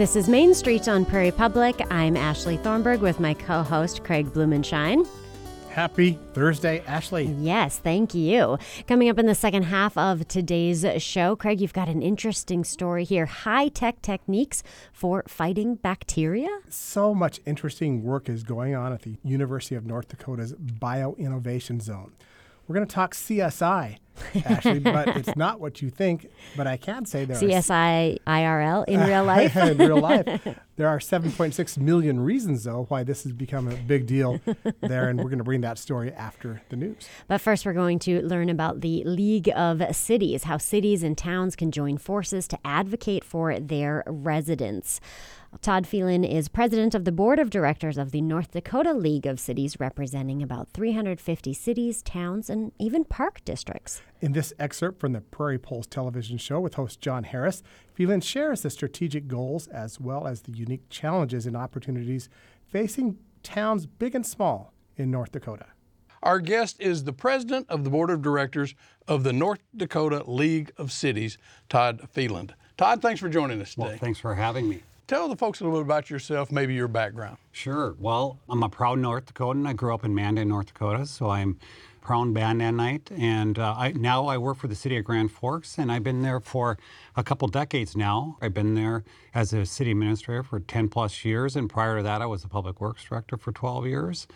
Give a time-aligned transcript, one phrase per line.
[0.00, 1.78] This is Main Street on Prairie Public.
[1.92, 5.06] I'm Ashley Thornberg with my co host, Craig Blumenshine.
[5.68, 7.24] Happy Thursday, Ashley.
[7.38, 8.56] Yes, thank you.
[8.88, 13.04] Coming up in the second half of today's show, Craig, you've got an interesting story
[13.04, 16.48] here high tech techniques for fighting bacteria.
[16.70, 21.78] So much interesting work is going on at the University of North Dakota's Bio Innovation
[21.78, 22.14] Zone.
[22.70, 23.96] We're going to talk CSI,
[24.44, 26.30] Ashley, but it's not what you think.
[26.56, 29.56] But I can say there CSI IRL in real life.
[29.56, 30.24] in real life,
[30.76, 34.40] there are 7.6 million reasons, though, why this has become a big deal
[34.82, 37.08] there, and we're going to bring that story after the news.
[37.26, 41.56] But first, we're going to learn about the League of Cities, how cities and towns
[41.56, 45.00] can join forces to advocate for their residents.
[45.58, 49.38] Todd Feland is president of the board of directors of the North Dakota League of
[49.38, 54.00] Cities, representing about 350 cities, towns, and even park districts.
[54.22, 58.62] In this excerpt from the Prairie Pulse television show with host John Harris, Feland shares
[58.62, 62.30] the strategic goals as well as the unique challenges and opportunities
[62.66, 65.66] facing towns big and small in North Dakota.
[66.22, 68.74] Our guest is the president of the board of directors
[69.08, 71.36] of the North Dakota League of Cities,
[71.68, 72.54] Todd Feland.
[72.78, 73.88] Todd, thanks for joining us today.
[73.88, 74.82] Well, thanks for having me.
[75.10, 77.36] Tell the folks a little bit about yourself, maybe your background.
[77.50, 77.96] Sure.
[77.98, 79.66] Well, I'm a proud North Dakotan.
[79.66, 81.58] I grew up in Mandan, North Dakota, so I'm
[82.00, 85.90] proud Mandanite, and uh, I, now I work for the city of Grand Forks, and
[85.90, 86.78] I've been there for
[87.16, 88.38] a couple decades now.
[88.40, 89.02] I've been there
[89.34, 92.48] as a city administrator for 10 plus years, and prior to that, I was a
[92.48, 94.28] public works director for 12 years.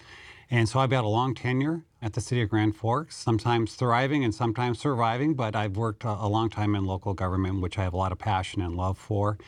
[0.50, 4.24] And so I've had a long tenure at the city of Grand Forks, sometimes thriving
[4.24, 7.84] and sometimes surviving, but I've worked a, a long time in local government, which I
[7.84, 9.38] have a lot of passion and love for.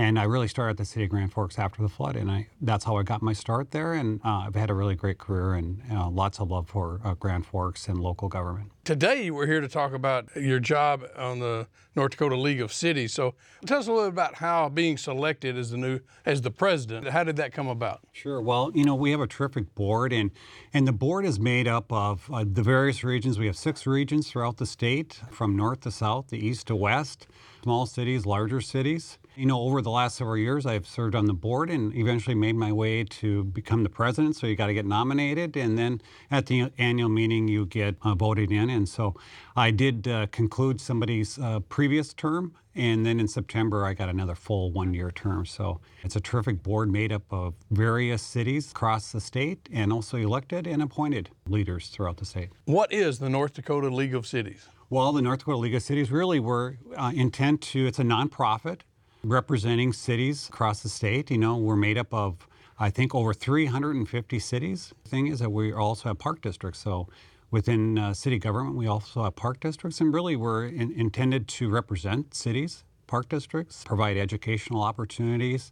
[0.00, 2.48] And I really started at the city of Grand Forks after the flood, and I,
[2.62, 3.92] that's how I got my start there.
[3.92, 7.12] And uh, I've had a really great career and uh, lots of love for uh,
[7.12, 8.72] Grand Forks and local government.
[8.82, 13.12] Today, we're here to talk about your job on the North Dakota League of Cities.
[13.12, 13.34] So,
[13.66, 17.06] tell us a little bit about how being selected as the new as the president.
[17.06, 18.00] How did that come about?
[18.12, 18.40] Sure.
[18.40, 20.30] Well, you know, we have a terrific board, and
[20.72, 23.38] and the board is made up of uh, the various regions.
[23.38, 27.26] We have six regions throughout the state, from north to south, the east to west,
[27.62, 29.18] small cities, larger cities.
[29.36, 32.56] You know, over the last several years, I've served on the board and eventually made
[32.56, 34.36] my way to become the president.
[34.36, 36.00] So you got to get nominated, and then
[36.30, 38.70] at the annual meeting, you get uh, voted in.
[38.70, 39.14] And so
[39.56, 44.34] I did uh, conclude somebody's uh, previous term, and then in September, I got another
[44.34, 45.46] full one year term.
[45.46, 50.16] So it's a terrific board made up of various cities across the state and also
[50.16, 52.50] elected and appointed leaders throughout the state.
[52.64, 54.68] What is the North Dakota League of Cities?
[54.92, 58.80] Well, the North Dakota League of Cities really were uh, intent to, it's a nonprofit
[59.22, 61.30] representing cities across the state.
[61.30, 64.92] You know, we're made up of, I think, over 350 cities.
[65.04, 66.80] The thing is that we also have park districts.
[66.80, 67.06] So
[67.52, 71.70] within uh, city government, we also have park districts, and really we're in, intended to
[71.70, 75.70] represent cities, park districts, provide educational opportunities,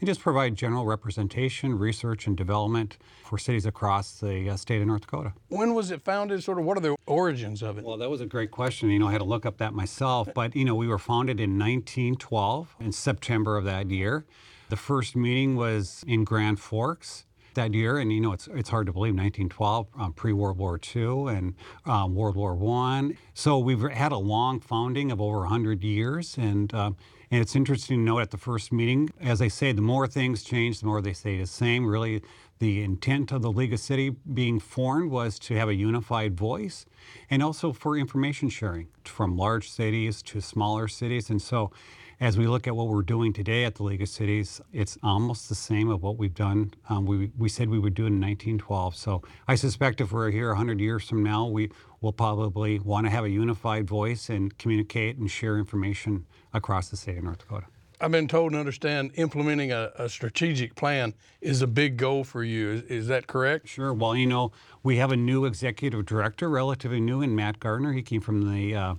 [0.00, 4.86] and just provide general representation, research, and development for cities across the uh, state of
[4.86, 5.32] North Dakota.
[5.48, 6.42] When was it founded?
[6.42, 7.84] Sort of what are the origins of it?
[7.84, 8.90] Well, that was a great question.
[8.90, 10.28] You know, I had to look up that myself.
[10.34, 14.24] But, you know, we were founded in 1912, in September of that year.
[14.68, 18.86] The first meeting was in Grand Forks that year, and you know it's it's hard
[18.86, 21.54] to believe 1912, um, pre World War II and
[21.86, 23.16] um, World War One.
[23.32, 26.90] So we've had a long founding of over 100 years, and uh,
[27.30, 30.42] and it's interesting to note at the first meeting, as I say, the more things
[30.42, 31.86] change, the more they stay the same.
[31.86, 32.22] Really,
[32.58, 36.86] the intent of the League of City being formed was to have a unified voice
[37.28, 41.30] and also for information sharing from large cities to smaller cities.
[41.30, 41.72] And so
[42.20, 45.48] as we look at what we're doing today at the League of Cities, it's almost
[45.48, 46.72] the same of what we've done.
[46.88, 48.94] Um, we, we said we would do it in 1912.
[48.94, 51.70] So I suspect if we're here 100 years from now, we
[52.00, 56.96] will probably want to have a unified voice and communicate and share information across the
[56.96, 57.66] state of North Dakota.
[58.00, 62.42] I've been told and understand implementing a, a, strategic plan is a big goal for
[62.42, 62.70] you.
[62.70, 63.68] Is, is, that correct?
[63.68, 63.94] Sure.
[63.94, 67.92] Well, you know, we have a new executive director, relatively new, in Matt Gardner.
[67.92, 68.94] He came from the uh,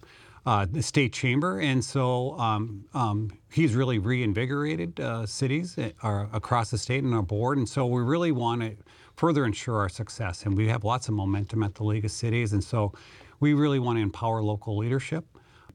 [0.45, 6.69] uh, the state chamber, and so um, um, he's really reinvigorated uh, cities uh, across
[6.69, 8.75] the state and our board, and so we really want to
[9.16, 10.46] further ensure our success.
[10.46, 12.93] And we have lots of momentum at the League of Cities, and so
[13.40, 15.25] we really want to empower local leadership,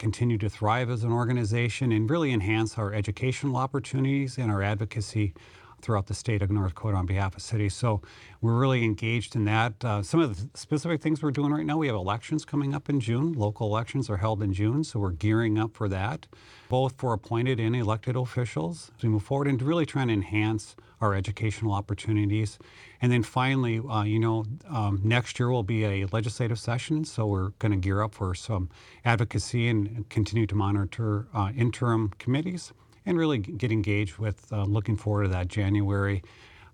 [0.01, 5.35] continue to thrive as an organization, and really enhance our educational opportunities and our advocacy
[5.83, 7.75] throughout the state of North Dakota on behalf of cities.
[7.75, 8.03] So
[8.41, 9.85] we're really engaged in that.
[9.85, 12.89] Uh, some of the specific things we're doing right now, we have elections coming up
[12.89, 13.33] in June.
[13.33, 16.27] Local elections are held in June, so we're gearing up for that,
[16.69, 20.77] both for appointed and elected officials as we move forward and really trying to enhance
[21.01, 22.59] our educational opportunities.
[23.01, 27.27] And then finally, uh, you know, um, next year will be a legislative session, so
[27.27, 28.69] we're going to gear up for some
[29.05, 32.73] advocacy and continue to monitor uh, interim committees
[33.07, 36.23] and really get engaged with uh, looking forward to that January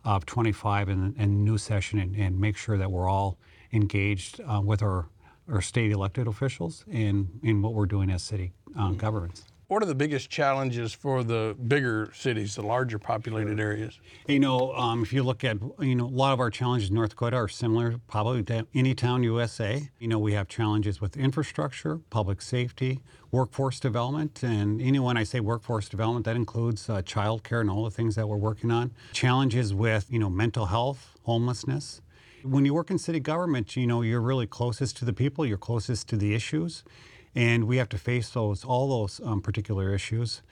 [0.05, 3.39] of 25 and, and new session and, and, make sure that we're all
[3.73, 5.09] engaged uh, with our,
[5.51, 9.45] our state elected officials in, in what we're doing as city uh, governments.
[9.69, 13.99] What are the biggest challenges for the bigger cities, the larger populated areas?
[14.29, 16.95] You know, um, if you look at, you know, a lot of our challenges in
[16.95, 19.91] North Dakota are similar probably to any town USA.
[19.99, 23.01] You know, we have challenges with infrastructure, public safety,
[23.33, 24.41] workforce development.
[24.45, 27.91] And you know, when I say workforce development, that includes uh, childcare and all the
[27.91, 28.93] things that we're working on.
[29.15, 32.03] Challenges with, you know, mental health, homelessness.
[32.45, 35.59] When you work in city government, you know, you're really closest to the people, you're
[35.59, 36.85] closest to the issues
[37.37, 40.43] and we have to face those all those um, particular issues.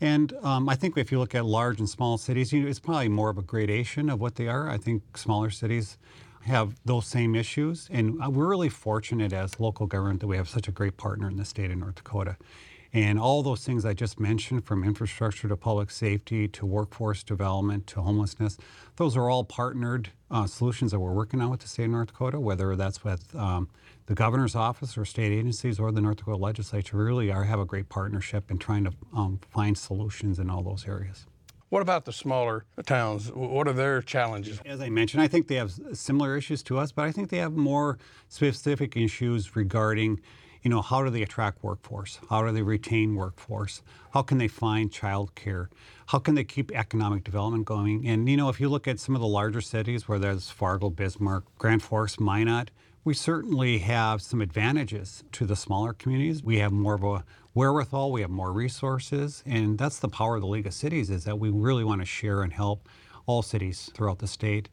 [0.00, 2.80] And um, I think if you look at large and small cities, you know, it's
[2.80, 4.68] probably more of a gradation of what they are.
[4.68, 5.96] I think smaller cities
[6.42, 10.48] have those same issues, and uh, we're really fortunate as local government that we have
[10.48, 12.36] such a great partner in the state of North Dakota.
[12.92, 17.86] And all those things I just mentioned, from infrastructure to public safety to workforce development
[17.86, 18.58] to homelessness,
[19.02, 22.06] those are all partnered uh, solutions that we're working on with the state of North
[22.06, 23.68] Dakota, whether that's with um,
[24.06, 27.64] the governor's office or state agencies or the North Dakota legislature really are have a
[27.64, 31.26] great partnership in trying to um, find solutions in all those areas.
[31.68, 33.32] What about the smaller towns?
[33.32, 34.60] What are their challenges?
[34.64, 37.38] As I mentioned, I think they have similar issues to us, but I think they
[37.38, 40.20] have more specific issues regarding,
[40.62, 42.20] you know, how do they attract workforce?
[42.30, 43.82] How do they retain workforce?
[44.12, 45.68] How can they find childcare?
[46.06, 48.06] How can they keep economic development going?
[48.06, 50.90] And you know, if you look at some of the larger cities, where there's Fargo,
[50.90, 52.70] Bismarck, Grand Forks, Minot,
[53.04, 56.44] we certainly have some advantages to the smaller communities.
[56.44, 57.24] We have more of a
[57.54, 61.24] wherewithal, we have more resources, and that's the power of the League of Cities is
[61.24, 62.88] that we really want to share and help
[63.26, 64.68] all cities throughout the state.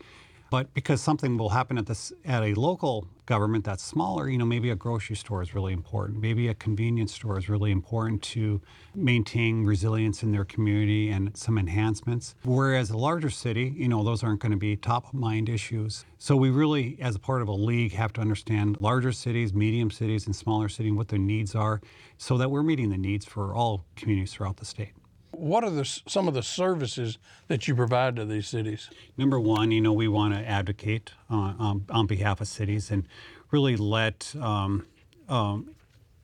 [0.51, 4.45] But because something will happen at this at a local government that's smaller, you know,
[4.45, 6.19] maybe a grocery store is really important.
[6.19, 8.59] Maybe a convenience store is really important to
[8.95, 12.33] maintain resilience in their community and some enhancements.
[12.43, 16.05] Whereas a larger city, you know, those aren't going to be top of mind issues.
[16.17, 19.91] So we really, as a part of a league, have to understand larger cities, medium
[19.91, 21.81] cities, and smaller cities, what their needs are,
[22.17, 24.93] so that we're meeting the needs for all communities throughout the state.
[25.31, 27.17] What are the, some of the services
[27.47, 28.89] that you provide to these cities?
[29.17, 33.07] Number one, you know, we want to advocate uh, um, on behalf of cities and
[33.51, 34.85] really let um,
[35.27, 35.75] um,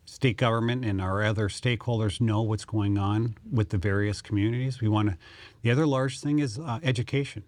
[0.06, 4.81] state government and our other stakeholders know what's going on with the various communities.
[4.81, 5.18] We want to.
[5.62, 7.44] The other large thing is uh, education.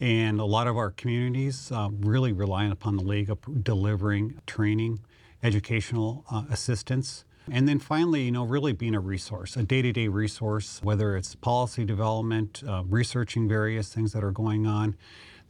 [0.00, 5.00] And a lot of our communities uh, really rely upon the League of delivering training,
[5.42, 9.92] educational uh, assistance, and then finally, you know, really being a resource, a day to
[9.92, 14.96] day resource, whether it's policy development, uh, researching various things that are going on.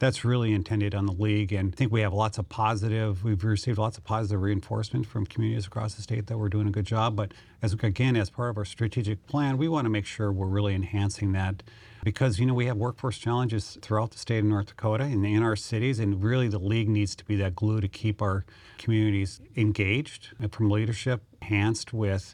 [0.01, 1.53] That's really intended on the league.
[1.53, 5.27] And I think we have lots of positive, we've received lots of positive reinforcement from
[5.27, 7.15] communities across the state that we're doing a good job.
[7.15, 10.47] But as again, as part of our strategic plan, we want to make sure we're
[10.47, 11.61] really enhancing that
[12.03, 15.43] because you know we have workforce challenges throughout the state of North Dakota and in
[15.43, 18.43] our cities, and really the league needs to be that glue to keep our
[18.79, 22.33] communities engaged from leadership enhanced with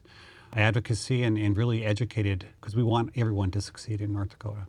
[0.53, 4.67] advocacy and, and really educated because we want everyone to succeed in North Dakota.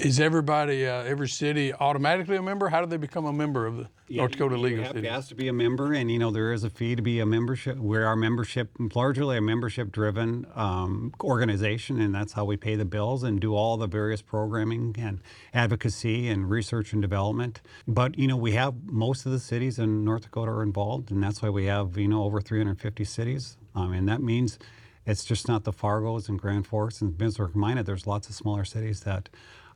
[0.00, 2.70] Is everybody, uh, every city automatically a member?
[2.70, 5.02] How do they become a member of the yeah, North Dakota League of Cities?
[5.02, 7.20] You have to be a member, and you know there is a fee to be
[7.20, 7.76] a membership.
[7.76, 13.22] We're our membership, largely a membership-driven um, organization, and that's how we pay the bills
[13.22, 15.20] and do all the various programming and
[15.52, 17.60] advocacy and research and development.
[17.86, 21.22] But you know we have most of the cities in North Dakota are involved, and
[21.22, 24.58] that's why we have you know over 350 cities, um, and that means
[25.04, 27.84] it's just not the Fargos and Grand Forks and Bismarck Minot.
[27.84, 29.28] There's lots of smaller cities that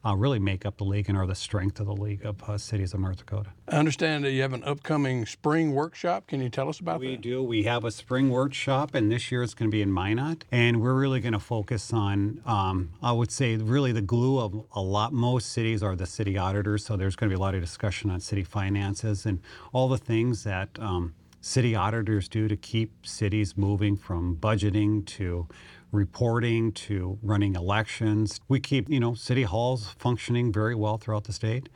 [0.04, 2.58] uh, really make up the league and are the strength of the League of uh,
[2.58, 3.50] Cities of North Dakota.
[3.68, 6.26] I understand that you have an upcoming spring workshop.
[6.26, 7.12] Can you tell us about we that?
[7.12, 7.42] We do.
[7.42, 10.44] We have a spring workshop, and this year it's going to be in Minot.
[10.52, 14.64] And we're really going to focus on, um, I would say, really the glue of
[14.72, 16.84] a lot, most cities are the city auditors.
[16.84, 19.40] So there's going to be a lot of discussion on city finances and
[19.72, 25.46] all the things that um, city auditors do to keep cities moving from budgeting to
[25.94, 28.40] reporting to running elections.
[28.48, 31.68] We keep, you know, city halls functioning very well throughout the state.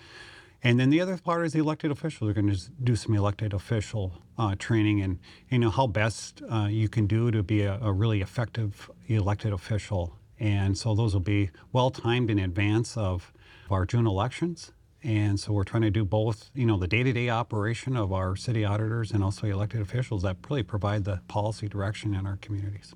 [0.62, 2.28] And then the other part is the elected officials.
[2.28, 6.66] We're going to do some elected official uh, training and, you know, how best uh,
[6.68, 10.16] you can do to be a, a, really effective elected official.
[10.40, 13.32] And so those will be well timed in advance of
[13.70, 14.72] our June elections.
[15.04, 18.64] And so we're trying to do both, you know, the day-to-day operation of our city
[18.64, 22.94] auditors and also elected officials that really provide the policy direction in our communities.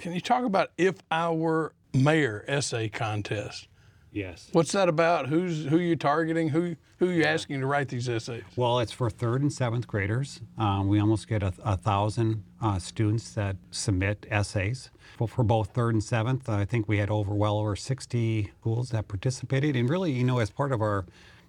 [0.00, 3.68] Can you talk about if I were mayor essay contest?
[4.10, 4.48] Yes.
[4.52, 5.28] What's that about?
[5.28, 6.50] Who's who you targeting?
[6.50, 8.42] Who who you asking to write these essays?
[8.56, 10.40] Well, it's for third and seventh graders.
[10.58, 14.90] Um, we almost get a, a thousand uh, students that submit essays.
[15.16, 18.90] For, for both third and seventh, I think we had over well over 60 schools
[18.90, 19.76] that participated.
[19.76, 21.06] And really, you know, as part of our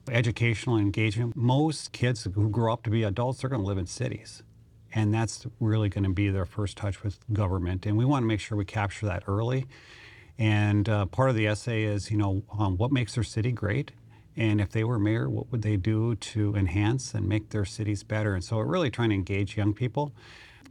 [0.10, 3.88] educational engagement, most kids who grow up to be adults are going to live in
[3.88, 4.42] cities.
[4.94, 7.86] And that's really going to be their first touch with government.
[7.86, 9.66] And we want to make sure we capture that early.
[10.38, 13.92] And uh, part of the essay is, you know, um, what makes their city great?
[14.36, 18.04] And if they were mayor, what would they do to enhance and make their cities
[18.04, 18.34] better?
[18.34, 20.12] And so we're really trying to engage young people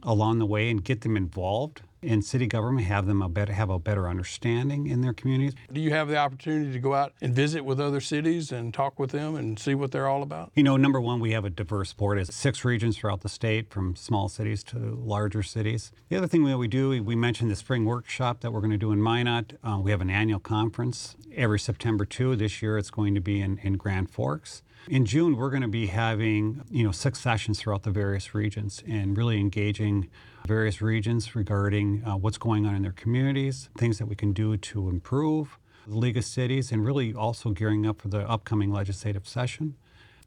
[0.01, 3.69] along the way and get them involved in city government, have them a better, have
[3.69, 5.53] a better understanding in their communities.
[5.71, 8.99] Do you have the opportunity to go out and visit with other cities and talk
[8.99, 10.51] with them and see what they're all about?
[10.55, 12.17] You know, number one, we have a diverse board.
[12.19, 15.91] It's six regions throughout the state, from small cities to larger cities.
[16.09, 18.77] The other thing that we do, we mentioned the spring workshop that we're going to
[18.77, 19.53] do in Minot.
[19.63, 22.35] Uh, we have an annual conference every September 2.
[22.35, 24.61] This year, it's going to be in, in Grand Forks.
[24.89, 28.83] In June, we're going to be having, you know, six sessions throughout the various regions
[28.85, 30.09] and really engaging
[30.45, 34.57] various regions regarding uh, what's going on in their communities, things that we can do
[34.57, 39.25] to improve the League of Cities, and really also gearing up for the upcoming legislative
[39.25, 39.75] session.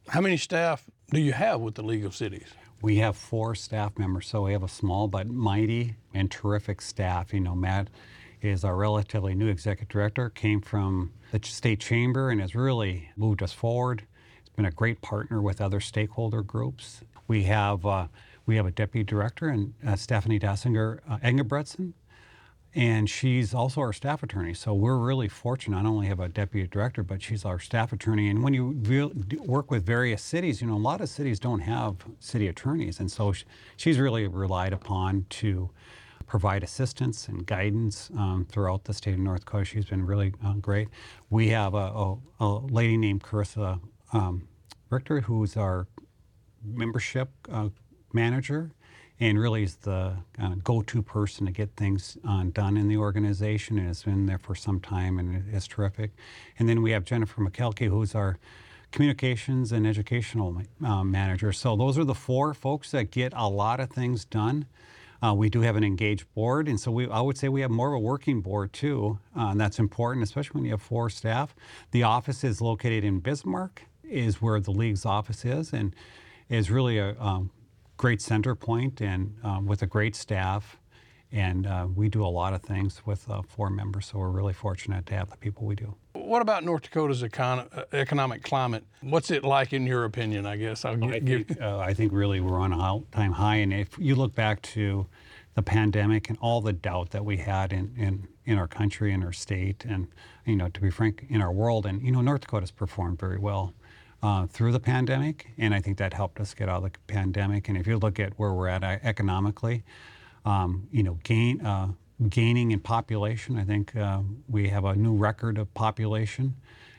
[0.09, 2.49] How many staff do you have with the League of Cities?
[2.81, 7.35] We have four staff members, so we have a small but mighty and terrific staff.
[7.35, 7.89] You know, Matt
[8.41, 13.43] is our relatively new executive director, came from the state chamber and has really moved
[13.43, 14.07] us forward.
[14.57, 17.03] Been a great partner with other stakeholder groups.
[17.29, 18.09] We have uh,
[18.47, 21.19] we have a deputy director, and uh, Stephanie Dassinger uh,
[22.75, 24.53] and she's also our staff attorney.
[24.53, 25.83] So we're really fortunate.
[25.83, 28.29] Not only have a deputy director, but she's our staff attorney.
[28.29, 28.77] And when you
[29.41, 33.11] work with various cities, you know, a lot of cities don't have city attorneys, and
[33.11, 33.33] so
[33.77, 35.71] she's really relied upon to
[36.27, 39.65] provide assistance and guidance um, throughout the state of North Dakota.
[39.65, 40.89] She's been really uh, great.
[41.31, 43.81] We have a, a, a, lady named Carissa
[44.17, 44.49] um,
[44.89, 45.87] Richter, who's our
[46.65, 47.69] membership uh,
[48.13, 48.71] manager
[49.19, 52.97] and really is the kind of go-to person to get things uh, done in the
[52.97, 56.11] organization and has been there for some time and is terrific.
[56.59, 58.39] And then we have Jennifer McKelkey, who's our
[58.93, 61.53] communications and educational uh, manager.
[61.53, 64.67] So those are the four folks that get a lot of things done.
[65.23, 67.71] Uh, we do have an engaged board, and so we, I would say we have
[67.71, 71.09] more of a working board too, uh, and that's important, especially when you have four
[71.09, 71.57] staff.
[71.91, 75.95] The office is located in Bismarck, is where the league's office is, and
[76.49, 77.51] is really a um,
[77.97, 80.79] great center point and um, with a great staff.
[81.33, 84.53] And uh, we do a lot of things with uh, four members, so we're really
[84.53, 85.95] fortunate to have the people we do.
[86.13, 88.85] What about North Dakota's econ- uh, economic climate?
[89.01, 90.47] What's it like in your opinion?
[90.47, 93.73] I guess I'll I think, uh, I think really we're on a all-time high, and
[93.73, 95.07] if you look back to
[95.55, 99.25] the pandemic and all the doubt that we had in, in, in our country and
[99.25, 100.07] our state, and
[100.45, 103.39] you know, to be frank, in our world, and you know, North Dakota's performed very
[103.39, 103.75] well
[104.27, 107.69] uh, through the pandemic, and I think that helped us get out of the pandemic.
[107.69, 109.85] And if you look at where we're at uh, economically,
[110.45, 111.93] um, you know, gain, uh,
[112.29, 116.57] gaining in population, I think uh, we have a new record of population,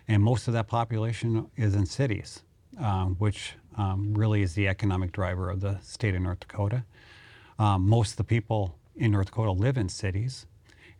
[0.07, 2.43] and most of that population is in cities,
[2.79, 6.85] um, which um, really is the economic driver of the state of North Dakota.
[7.59, 10.45] Um, most of the people in North Dakota live in cities.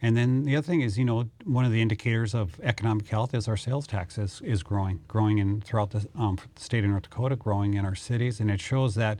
[0.01, 3.34] And then the other thing is, you know, one of the indicators of economic health
[3.34, 7.36] is our sales tax is, growing, growing in throughout the, um, state of North Dakota,
[7.36, 9.20] growing in our cities, and it shows that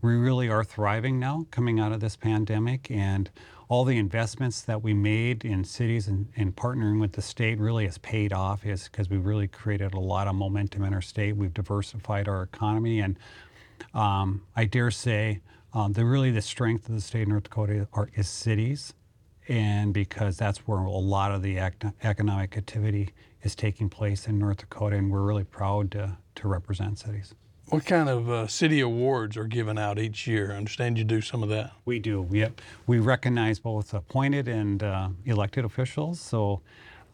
[0.00, 3.30] we really are thriving now coming out of this pandemic, and
[3.68, 7.84] all the investments that we made in cities and, and partnering with the state really
[7.84, 11.36] has paid off, is because we really created a lot of momentum in our state.
[11.36, 13.18] We've diversified our economy, and
[13.92, 15.40] um, I dare say,
[15.74, 18.94] um, the really the strength of the state of North Dakota are, is cities
[19.48, 21.58] and because that's where a lot of the
[22.02, 23.10] economic activity
[23.42, 27.34] is taking place in North Dakota, and we're really proud to, to represent cities.
[27.68, 30.52] What kind of uh, city awards are given out each year?
[30.52, 31.72] I understand you do some of that.
[31.84, 32.20] We do.
[32.20, 32.46] We,
[32.86, 36.20] we recognize both appointed and uh, elected officials.
[36.20, 36.60] So,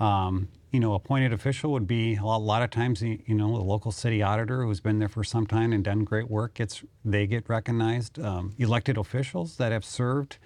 [0.00, 3.56] um, you know, appointed official would be a lot, a lot, of times, you know,
[3.56, 6.82] the local city auditor who's been there for some time and done great work gets
[7.04, 8.18] they get recognized.
[8.18, 10.38] Um, elected officials that have served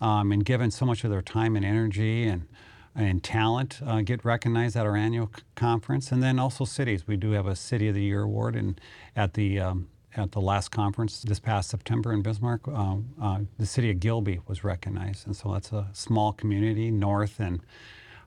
[0.00, 2.46] um, and given so much of their time and energy and
[2.94, 7.06] and talent uh, get recognized at our annual c- conference, and then also cities.
[7.06, 8.80] We do have a City of the Year award, and
[9.14, 13.66] at the um, at the last conference this past September in Bismarck, uh, uh, the
[13.66, 17.60] city of Gilby was recognized, and so that's a small community north and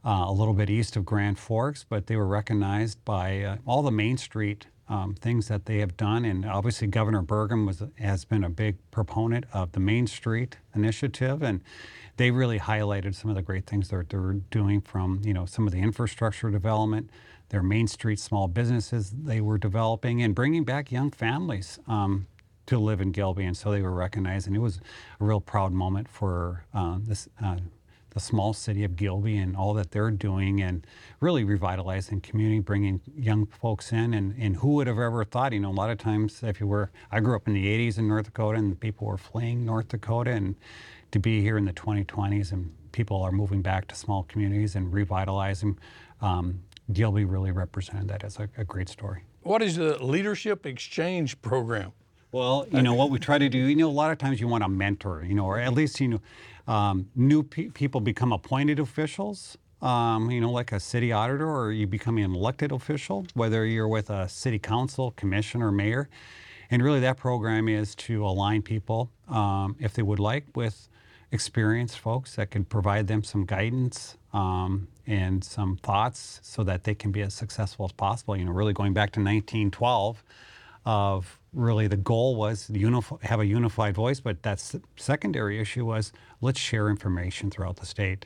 [0.06, 3.82] uh, a little bit east of Grand Forks, but they were recognized by uh, all
[3.82, 6.26] the Main Street um, things that they have done.
[6.26, 11.42] And obviously, Governor Burgum was, has been a big proponent of the Main Street initiative,
[11.42, 11.62] and
[12.18, 15.66] they really highlighted some of the great things that they're doing from you know some
[15.66, 17.10] of the infrastructure development
[17.52, 22.26] their Main Street small businesses they were developing and bringing back young families um,
[22.66, 23.44] to live in Gilby.
[23.44, 24.48] And so they were recognized.
[24.48, 24.80] And it was
[25.20, 27.58] a real proud moment for uh, this, uh,
[28.12, 30.86] the small city of Gilby and all that they're doing and
[31.20, 34.14] really revitalizing community, bringing young folks in.
[34.14, 36.68] And, and who would have ever thought, you know, a lot of times if you
[36.68, 39.88] were, I grew up in the 80s in North Dakota and people were fleeing North
[39.88, 40.56] Dakota and
[41.12, 44.94] to be here in the 2020s and people are moving back to small communities and
[44.94, 45.78] revitalizing.
[46.22, 46.62] Um,
[46.94, 49.24] Gilby really represented that as a, a great story.
[49.44, 51.94] What is the Leadership Exchange Program?
[52.32, 53.58] Well, you know what we try to do.
[53.58, 55.24] You know, a lot of times you want a mentor.
[55.28, 56.22] You know, or at least you know,
[56.74, 59.58] um, new pe- people become appointed officials.
[59.82, 63.88] Um, you know, like a city auditor, or you become an elected official, whether you're
[63.88, 66.08] with a city council, commission, or mayor.
[66.70, 70.88] And really, that program is to align people, um, if they would like, with
[71.32, 76.94] experienced folks that can provide them some guidance um, and some thoughts so that they
[76.94, 78.38] can be as successful as possible.
[78.38, 80.24] You know, really going back to 1912
[80.86, 84.64] of really the goal was unif- have a unified voice, but that
[84.96, 88.26] secondary issue was let's share information throughout the state.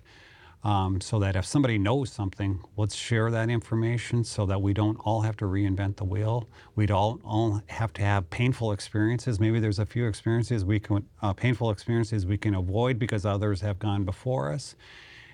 [0.64, 4.98] Um, so that if somebody knows something, let's share that information so that we don't
[5.06, 6.50] all have to reinvent the wheel.
[6.76, 9.40] We'd all, all have to have painful experiences.
[9.40, 13.62] Maybe there's a few experiences we can, uh, painful experiences we can avoid because others
[13.62, 14.76] have gone before us.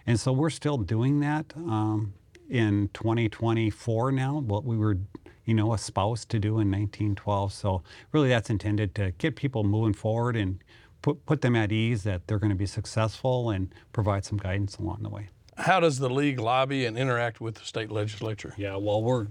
[0.05, 2.13] And so we're still doing that um,
[2.50, 4.98] in 2024 now, what we were,
[5.45, 7.53] you know, a spouse to do in 1912.
[7.53, 10.63] So really that's intended to get people moving forward and
[11.01, 14.77] put, put them at ease that they're going to be successful and provide some guidance
[14.77, 15.29] along the way.
[15.57, 18.53] How does the league lobby and interact with the state legislature?
[18.57, 19.27] Yeah, well, we're,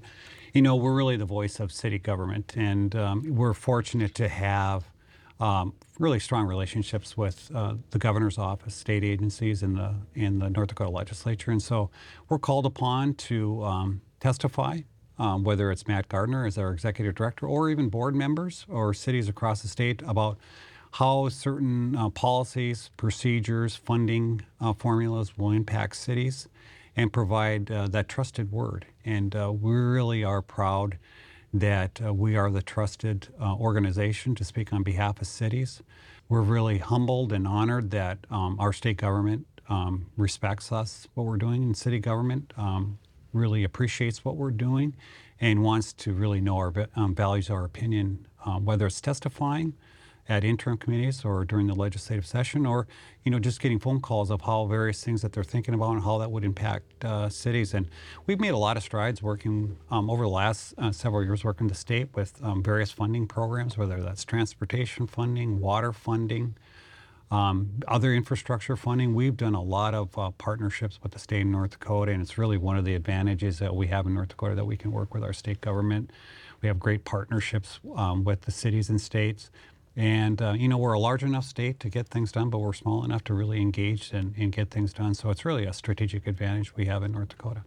[0.53, 4.85] you know, we're really the voice of city government, and um, we're fortunate to have
[5.41, 10.51] um, really strong relationships with uh, the governor's office, state agencies, and the and the
[10.51, 11.51] North Dakota legislature.
[11.51, 11.91] And so
[12.29, 14.81] we're called upon to um, testify,
[15.21, 19.29] um, whether it's Matt Gardner as our executive director, or even board members or cities
[19.29, 20.39] across the state about
[20.93, 26.49] how certain uh, policies, procedures, funding uh, formulas will impact cities
[26.97, 28.87] and provide uh, that trusted word.
[29.05, 30.99] And uh, we really are proud
[31.53, 35.83] that uh, we are the trusted uh, organization to speak on behalf of cities.
[36.29, 41.37] We're really humbled and honored that um, our state government um, respects us, what we're
[41.37, 42.99] doing in city government, um,
[43.33, 44.95] really appreciates what we're doing,
[45.41, 48.27] and wants to really know our um, values, our opinion,
[48.63, 49.75] whether it's testifying
[50.31, 52.87] at interim committees or during the legislative session, or
[53.25, 56.05] you know just getting phone calls of how various things that they're thinking about and
[56.05, 57.75] how that would impact uh, cities.
[57.75, 57.89] And
[58.27, 61.67] we've made a lot of strides working um, over the last uh, several years, working
[61.67, 66.55] the state with um, various funding programs, whether that's transportation funding, water funding.
[67.31, 71.47] Um, other infrastructure funding, we've done a lot of uh, partnerships with the state of
[71.47, 74.57] North Dakota, and it's really one of the advantages that we have in North Dakota
[74.57, 76.11] that we can work with our state government.
[76.61, 79.51] We have great partnerships um, with the cities and states.
[79.97, 82.73] And, uh, you know, we're a large enough state to get things done, but we're
[82.73, 85.15] small enough to really engage and, and get things done.
[85.15, 87.63] So it's really a strategic advantage we have in North Dakota.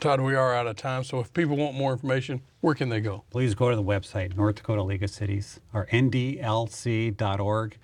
[0.00, 1.02] Todd, we are out of time.
[1.02, 3.24] So if people want more information, where can they go?
[3.30, 7.78] Please go to the website, North Dakota League of Cities, or ndlc.org,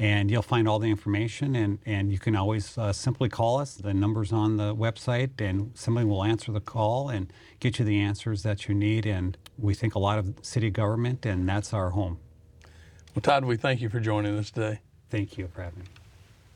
[0.00, 1.54] and you'll find all the information.
[1.54, 3.74] And, and you can always uh, simply call us.
[3.74, 8.00] The number's on the website, and somebody will answer the call and get you the
[8.00, 9.04] answers that you need.
[9.04, 12.18] And we think a lot of city government, and that's our home.
[13.14, 14.80] Well, Todd, we thank you for joining us today.
[15.10, 15.86] Thank you for having me.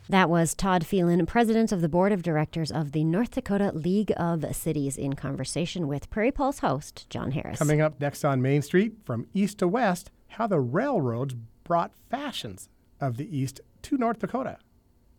[0.09, 4.13] That was Todd Feland, president of the board of directors of the North Dakota League
[4.17, 7.59] of Cities, in conversation with Prairie Pulse host John Harris.
[7.59, 12.69] Coming up next on Main Street, from east to west, how the railroads brought fashions
[13.01, 14.59] of the East to North Dakota.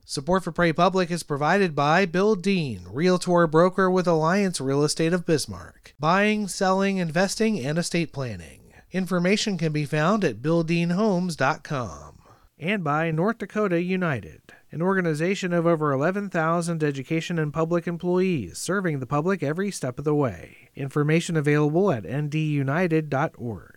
[0.07, 5.13] Support for Prairie Public is provided by Bill Dean, Realtor Broker with Alliance Real Estate
[5.13, 5.95] of Bismarck.
[5.99, 8.73] Buying, selling, investing, and estate planning.
[8.91, 12.19] Information can be found at BillDeanHomes.com.
[12.59, 18.99] And by North Dakota United, an organization of over 11,000 education and public employees serving
[18.99, 20.69] the public every step of the way.
[20.75, 23.71] Information available at ndunited.org.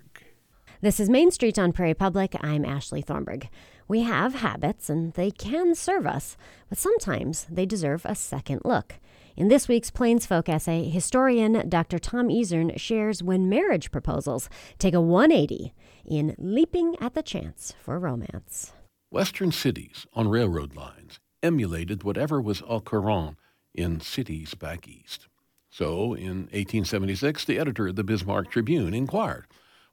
[0.81, 2.37] This is Main Street on Prairie Public.
[2.41, 3.49] I'm Ashley Thornberg.
[3.89, 6.37] We have habits and they can serve us,
[6.69, 8.97] but sometimes they deserve a second look.
[9.35, 11.99] In this week's Plains Folk essay, historian Dr.
[11.99, 15.73] Tom Isern shares when marriage proposals take a 180
[16.05, 18.75] in leaping at the chance for romance.
[19.11, 23.37] Western cities on railroad lines emulated whatever was au courant
[23.75, 25.29] in cities back east.
[25.71, 29.47] So, in 1876, the editor of the Bismarck Tribune inquired,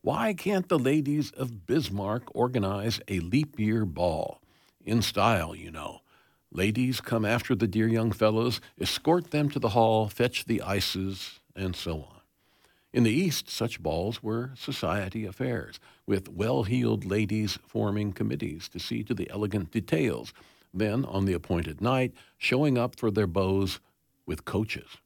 [0.05, 4.39] Why can't the ladies of Bismarck organize a leap year ball?
[4.85, 6.01] In style, you know.
[6.51, 11.39] Ladies come after the dear young fellows, escort them to the hall, fetch the ices,
[11.55, 12.19] and so on.
[12.93, 18.79] In the East, such balls were society affairs, with well heeled ladies forming committees to
[18.79, 20.33] see to the elegant details,
[20.71, 23.69] then, on the appointed night, showing up for their beaux
[24.27, 24.97] with coaches.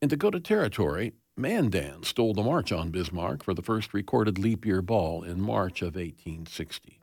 [0.00, 4.80] In Dakota Territory, Mandan stole the march on Bismarck for the first recorded leap year
[4.80, 6.98] ball in March of 1860.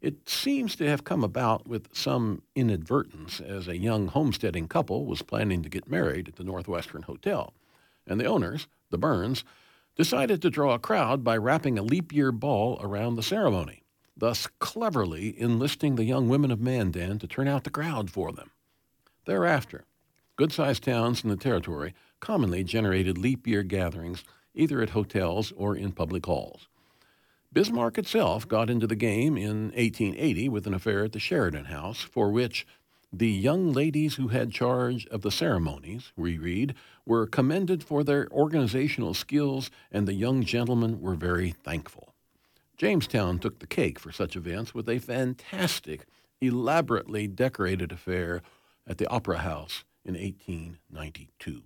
[0.00, 5.22] It seems to have come about with some inadvertence as a young homesteading couple was
[5.22, 7.54] planning to get married at the Northwestern Hotel,
[8.08, 9.44] and the owners, the Burns,
[9.94, 13.84] decided to draw a crowd by wrapping a leap year ball around the ceremony,
[14.16, 18.50] thus cleverly enlisting the young women of Mandan to turn out the crowd for them.
[19.26, 19.84] Thereafter,
[20.34, 24.24] good sized towns in the territory commonly generated leap year gatherings
[24.54, 26.68] either at hotels or in public halls.
[27.52, 32.00] Bismarck itself got into the game in 1880 with an affair at the Sheridan House,
[32.00, 32.66] for which
[33.12, 36.74] the young ladies who had charge of the ceremonies, we read,
[37.06, 42.14] were commended for their organizational skills, and the young gentlemen were very thankful.
[42.76, 46.06] Jamestown took the cake for such events with a fantastic,
[46.40, 48.42] elaborately decorated affair
[48.86, 51.62] at the Opera House in 1892.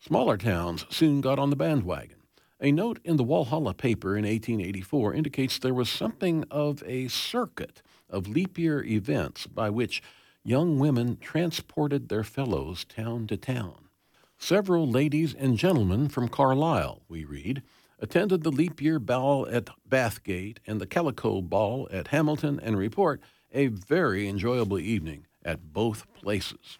[0.00, 2.22] Smaller towns soon got on the bandwagon.
[2.60, 7.82] A note in the Walhalla paper in 1884 indicates there was something of a circuit
[8.08, 10.00] of leap year events by which
[10.44, 13.88] young women transported their fellows town to town.
[14.38, 17.62] Several ladies and gentlemen from Carlisle, we read,
[17.98, 23.20] attended the leap year ball at Bathgate and the Calico Ball at Hamilton and report
[23.52, 26.78] a very enjoyable evening at both places.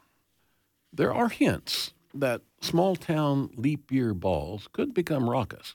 [0.93, 5.75] There are hints that small town leap year balls could become raucous.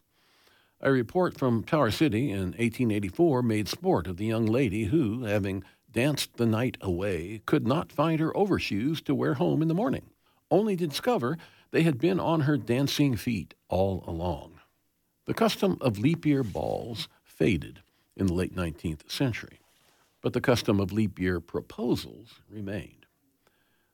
[0.82, 5.63] A report from Tower City in 1884 made sport of the young lady who, having
[5.91, 10.10] danced the night away, could not find her overshoes to wear home in the morning,
[10.51, 11.38] only to discover
[11.71, 14.60] they had been on her dancing feet all along.
[15.25, 17.82] The custom of leap year balls faded
[18.17, 19.62] in the late 19th century,
[20.21, 23.03] but the custom of leap year proposals remained.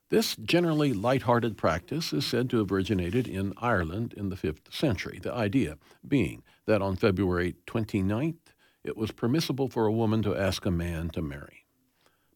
[0.09, 5.19] This generally light-hearted practice is said to have originated in Ireland in the 5th century,
[5.21, 10.65] the idea being that on February 29th it was permissible for a woman to ask
[10.65, 11.65] a man to marry.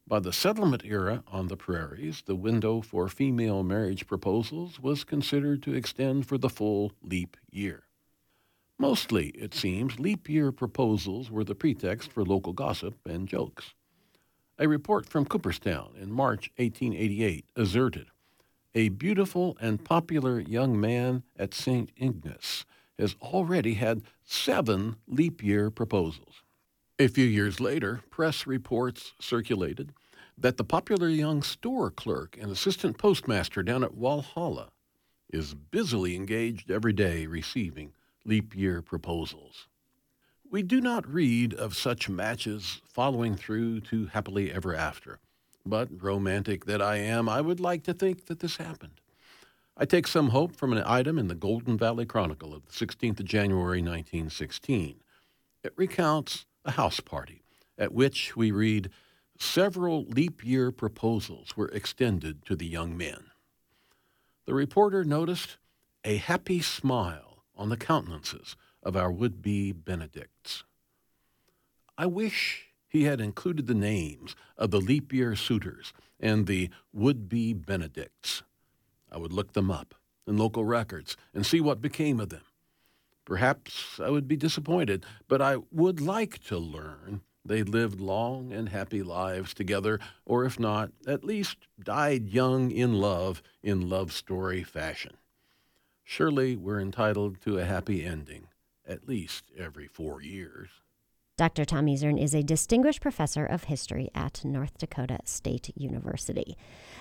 [0.06, 5.60] By the settlement era on the prairies, the window for female marriage proposals was considered
[5.64, 7.84] to extend for the full leap year.
[8.78, 13.74] Mostly, it seems, leap year proposals were the pretext for local gossip and jokes.
[14.56, 18.06] A report from Cooperstown in March 1888 asserted
[18.72, 21.90] a beautiful and popular young man at St.
[21.96, 22.64] Ignace
[22.96, 26.42] has already had seven leap year proposals.
[27.00, 29.92] A few years later, press reports circulated
[30.38, 34.68] that the popular young store clerk and assistant postmaster down at Walhalla
[35.32, 37.92] is busily engaged every day receiving
[38.24, 39.66] leap year proposals.
[40.54, 45.18] We do not read of such matches following through to happily ever after,
[45.66, 49.00] but romantic that I am, I would like to think that this happened.
[49.76, 53.18] I take some hope from an item in the Golden Valley Chronicle of the 16th
[53.18, 54.94] of January 1916.
[55.64, 57.42] It recounts a house party
[57.76, 58.90] at which we read
[59.36, 63.24] several leap year proposals were extended to the young men.
[64.46, 65.56] The reporter noticed
[66.04, 70.64] a happy smile on the countenances of our would be Benedicts.
[71.96, 77.28] I wish he had included the names of the leap year suitors and the would
[77.28, 78.42] be Benedicts.
[79.10, 79.94] I would look them up
[80.26, 82.42] in local records and see what became of them.
[83.24, 88.70] Perhaps I would be disappointed, but I would like to learn they lived long and
[88.70, 94.62] happy lives together, or if not, at least died young in love in love story
[94.62, 95.18] fashion.
[96.02, 98.48] Surely we're entitled to a happy ending,
[98.86, 100.68] at least every four years.
[101.36, 101.64] Dr.
[101.64, 106.56] Tom Isern is a distinguished professor of history at North Dakota State University.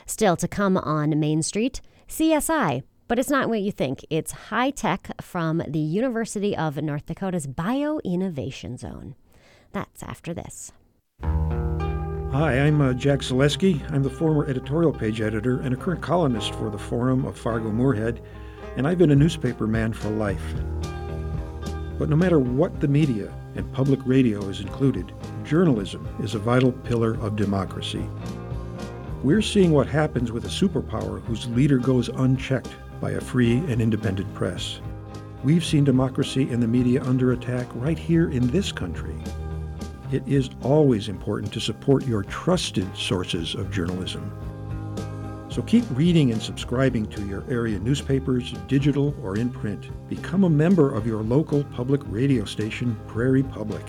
[0.07, 4.03] Still to come on Main Street, CSI, but it's not what you think.
[4.09, 9.13] It's high tech from the University of North Dakota's Bio Innovation Zone.
[9.71, 10.71] That's after this.
[11.21, 13.87] Hi, I'm uh, Jack Zaleski.
[13.91, 17.71] I'm the former editorial page editor and a current columnist for the Forum of Fargo
[17.71, 18.19] Moorhead,
[18.77, 20.41] and I've been a newspaper man for life.
[22.03, 25.13] But no matter what the media, and public radio is included,
[25.45, 28.05] journalism is a vital pillar of democracy.
[29.23, 33.81] We're seeing what happens with a superpower whose leader goes unchecked by a free and
[33.81, 34.81] independent press.
[35.45, 39.15] We've seen democracy and the media under attack right here in this country.
[40.11, 44.29] It is always important to support your trusted sources of journalism.
[45.53, 49.91] So keep reading and subscribing to your area newspapers, digital or in print.
[50.09, 53.85] Become a member of your local public radio station, Prairie Public.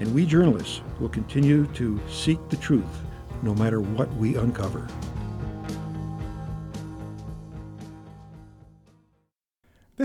[0.00, 3.04] And we journalists will continue to seek the truth
[3.44, 4.88] no matter what we uncover.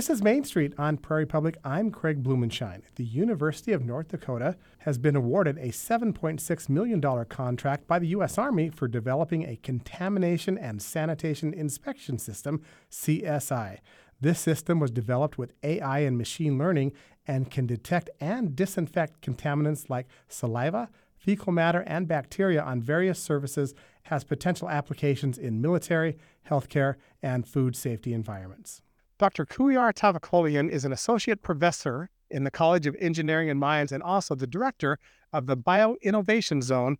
[0.01, 1.57] This is Main Street on Prairie Public.
[1.63, 2.81] I'm Craig Blumenshine.
[2.95, 8.39] The University of North Dakota has been awarded a $7.6 million contract by the U.S.
[8.39, 13.77] Army for developing a contamination and sanitation inspection system, CSI.
[14.19, 16.93] This system was developed with AI and machine learning
[17.27, 23.75] and can detect and disinfect contaminants like saliva, fecal matter, and bacteria on various surfaces,
[24.05, 26.17] has potential applications in military,
[26.49, 28.81] healthcare, and food safety environments.
[29.21, 29.45] Dr.
[29.45, 34.33] Kouhyar Tavakolian is an associate professor in the College of Engineering and Mines and also
[34.33, 34.97] the director
[35.31, 36.97] of the Bio Innovation Zone,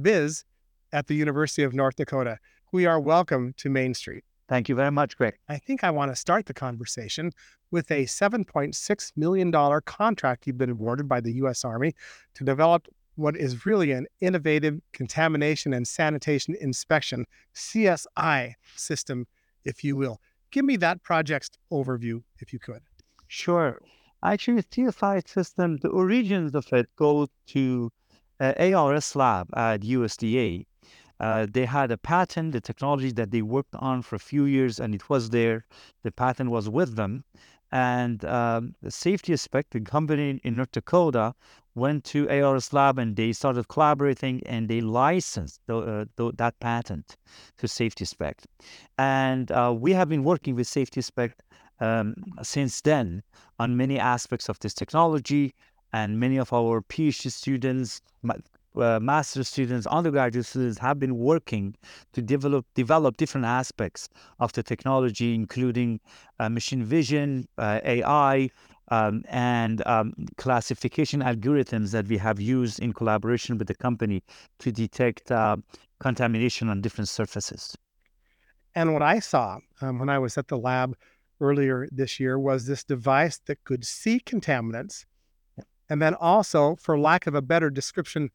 [0.00, 0.44] BIZ,
[0.94, 2.38] at the University of North Dakota.
[2.72, 4.24] Kouhyar, welcome to Main Street.
[4.48, 5.36] Thank you very much, Greg.
[5.50, 7.32] I think I want to start the conversation
[7.70, 9.52] with a $7.6 million
[9.82, 11.66] contract you've been awarded by the U.S.
[11.66, 11.94] Army
[12.32, 19.26] to develop what is really an innovative contamination and sanitation inspection, CSI system,
[19.66, 20.18] if you will.
[20.50, 22.80] Give me that project's overview, if you could.
[23.26, 23.80] Sure.
[24.22, 27.92] Actually, the CSI system, the origins of it go to
[28.40, 30.64] uh, ARS Lab at USDA.
[31.20, 34.78] Uh, they had a patent, the technology that they worked on for a few years,
[34.78, 35.64] and it was there.
[36.04, 37.24] The patent was with them.
[37.70, 41.34] And um, the SafetySpect, the company in North Dakota,
[41.74, 46.58] went to ARS Lab and they started collaborating and they licensed the, uh, the, that
[46.60, 47.16] patent
[47.58, 48.44] to SafetySpect.
[48.98, 51.34] And uh, we have been working with SafetySpect
[51.80, 53.22] um, since then
[53.58, 55.54] on many aspects of this technology.
[55.92, 58.02] And many of our PhD students,
[58.76, 61.74] uh, master students, undergraduate students have been working
[62.12, 66.00] to develop develop different aspects of the technology, including
[66.38, 68.50] uh, machine vision, uh, AI,
[68.88, 74.22] um, and um, classification algorithms that we have used in collaboration with the company
[74.58, 75.56] to detect uh,
[76.00, 77.76] contamination on different surfaces.
[78.74, 80.96] And what I saw um, when I was at the lab
[81.40, 85.04] earlier this year was this device that could see contaminants
[85.88, 88.30] and then also, for lack of a better description,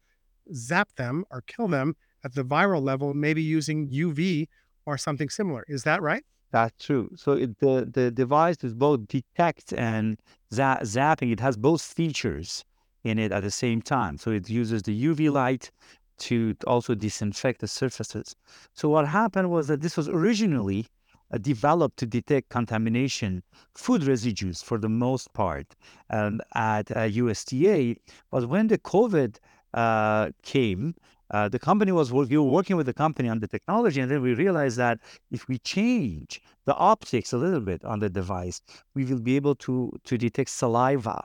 [0.52, 4.48] zap them or kill them at the viral level, maybe using UV
[4.86, 5.64] or something similar.
[5.68, 6.24] Is that right?
[6.50, 7.10] That's true.
[7.16, 10.20] So it, the the device is both detect and
[10.52, 11.32] za- zapping.
[11.32, 12.64] It has both features
[13.02, 14.18] in it at the same time.
[14.18, 15.70] So it uses the UV light
[16.16, 18.36] to also disinfect the surfaces.
[18.72, 20.86] So what happened was that this was originally
[21.32, 23.42] uh, developed to detect contamination,
[23.74, 25.74] food residues for the most part,
[26.10, 27.96] um, at uh, USDA.
[28.30, 29.38] But when the COVID
[29.74, 30.94] uh, came,
[31.30, 34.22] uh, the company was we were working with the company on the technology, and then
[34.22, 38.60] we realized that if we change the optics a little bit on the device,
[38.94, 41.24] we will be able to to detect saliva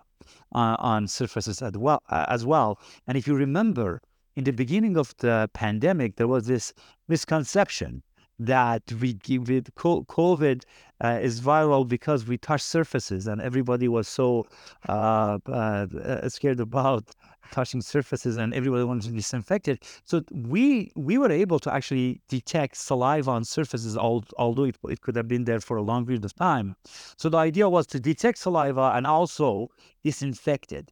[0.55, 2.01] uh, on surfaces as well.
[2.09, 2.79] Uh, as well.
[3.07, 4.01] And if you remember,
[4.35, 6.73] in the beginning of the pandemic, there was this
[7.07, 8.01] misconception
[8.39, 10.63] that we give it COVID
[11.03, 14.47] uh, is viral because we touch surfaces, and everybody was so
[14.87, 17.03] uh, uh, scared about
[17.51, 19.83] touching surfaces and everybody wanted to disinfect it.
[20.05, 25.15] So we we were able to actually detect saliva on surfaces, although it, it could
[25.15, 26.75] have been there for a long period of time.
[27.17, 29.69] So the idea was to detect saliva and also
[30.03, 30.91] disinfect it.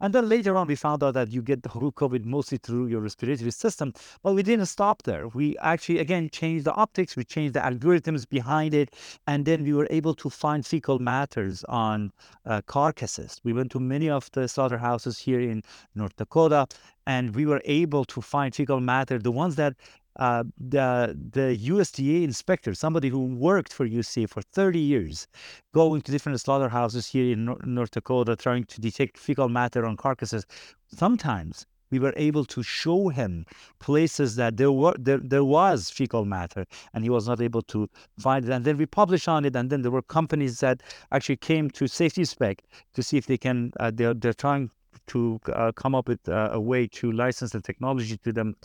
[0.00, 3.00] And then later on, we found out that you get the COVID mostly through your
[3.00, 3.92] respiratory system.
[4.22, 5.28] But we didn't stop there.
[5.28, 8.94] We actually, again, changed the optics, we changed the algorithms behind it,
[9.26, 12.12] and then we were able to find fecal matters on
[12.46, 13.40] uh, carcasses.
[13.44, 15.62] We went to many of the slaughterhouses here in
[15.94, 16.66] North Dakota,
[17.06, 19.74] and we were able to find fecal matter, the ones that
[20.16, 25.26] uh, the the USDA inspector, somebody who worked for USDA for 30 years,
[25.72, 30.46] going to different slaughterhouses here in North Dakota, trying to detect fecal matter on carcasses.
[30.88, 33.46] Sometimes we were able to show him
[33.78, 37.88] places that there were there, there was fecal matter and he was not able to
[38.18, 41.36] find it and then we published on it and then there were companies that actually
[41.36, 42.60] came to SafetySpect
[42.94, 44.70] to see if they can uh, they're, they're trying
[45.08, 48.56] to uh, come up with uh, a way to license the technology to them.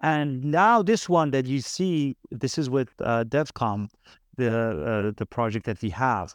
[0.00, 3.88] And now this one that you see, this is with uh, DevCom,
[4.36, 6.34] the uh, the project that we have.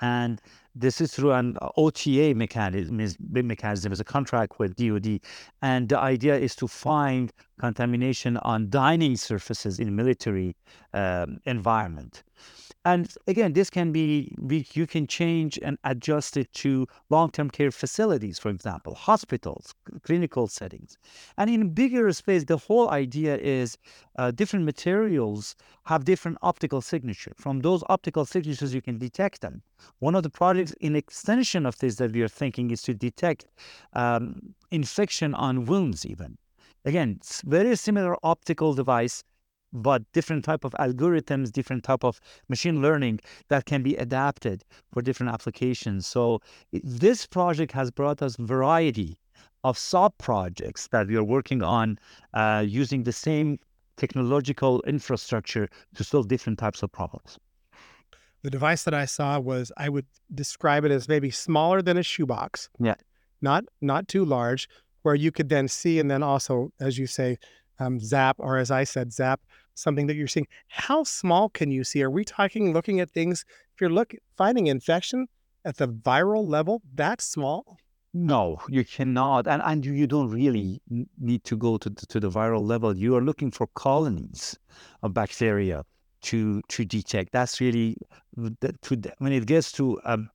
[0.00, 0.40] And
[0.74, 5.20] this is through an OTA mechanism, mechanism is a contract with DoD,
[5.62, 10.56] and the idea is to find contamination on dining surfaces in military
[10.92, 12.24] um, environment.
[12.86, 14.34] And again, this can be,
[14.74, 20.48] you can change and adjust it to long term care facilities, for example, hospitals, clinical
[20.48, 20.98] settings.
[21.38, 23.78] And in bigger space, the whole idea is
[24.16, 27.32] uh, different materials have different optical signature.
[27.36, 29.62] From those optical signatures, you can detect them.
[30.00, 33.46] One of the projects in extension of this that we are thinking is to detect
[33.92, 36.38] um, infection on wounds, even.
[36.84, 39.24] Again, very similar optical device
[39.74, 45.02] but different type of algorithms, different type of machine learning that can be adapted for
[45.02, 46.06] different applications.
[46.06, 46.40] So
[46.72, 49.18] this project has brought us variety
[49.64, 51.98] of sub projects that we are working on
[52.34, 53.58] uh, using the same
[53.96, 57.38] technological infrastructure to solve different types of problems.
[58.44, 60.04] The device that I saw was I would
[60.34, 62.68] describe it as maybe smaller than a shoebox.
[62.78, 62.96] Yeah.
[63.40, 64.68] Not not too large,
[65.00, 67.38] where you could then see and then also, as you say,
[67.78, 69.40] um, zap, or as I said, zap
[69.72, 70.46] something that you're seeing.
[70.68, 72.02] How small can you see?
[72.02, 73.46] Are we talking looking at things?
[73.74, 75.26] If you're look finding infection
[75.64, 77.78] at the viral level, that small?
[78.12, 80.82] No, you cannot, and and you don't really
[81.18, 82.94] need to go to to the viral level.
[82.94, 84.58] You are looking for colonies
[85.02, 85.86] of bacteria
[86.24, 87.32] to to detect.
[87.32, 87.96] That's really
[88.82, 90.30] to when it gets to um,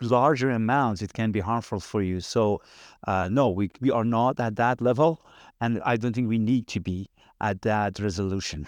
[0.00, 2.20] larger amounts, it can be harmful for you.
[2.20, 2.62] So,
[3.06, 5.22] uh, no, we we are not at that level,
[5.60, 7.08] and I don't think we need to be
[7.40, 8.66] at that resolution.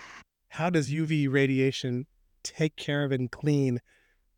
[0.51, 2.07] How does UV radiation
[2.43, 3.81] take care of and clean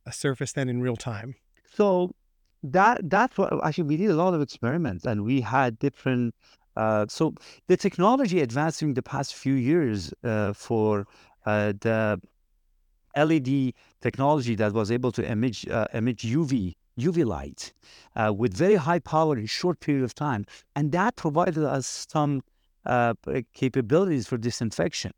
[0.07, 1.37] a surface then in real time?
[1.73, 2.15] So
[2.63, 6.35] that that's what actually we did a lot of experiments and we had different
[6.77, 7.35] uh, so
[7.69, 11.07] the technology advanced in the past few years uh, for
[11.45, 12.21] the
[13.17, 17.73] LED technology that was able to emit uh, emit UV UV light
[18.17, 20.45] uh, with very high power in short period of time,
[20.77, 22.43] and that provided us some
[22.87, 23.15] uh,
[23.55, 25.13] capabilities for disinfection.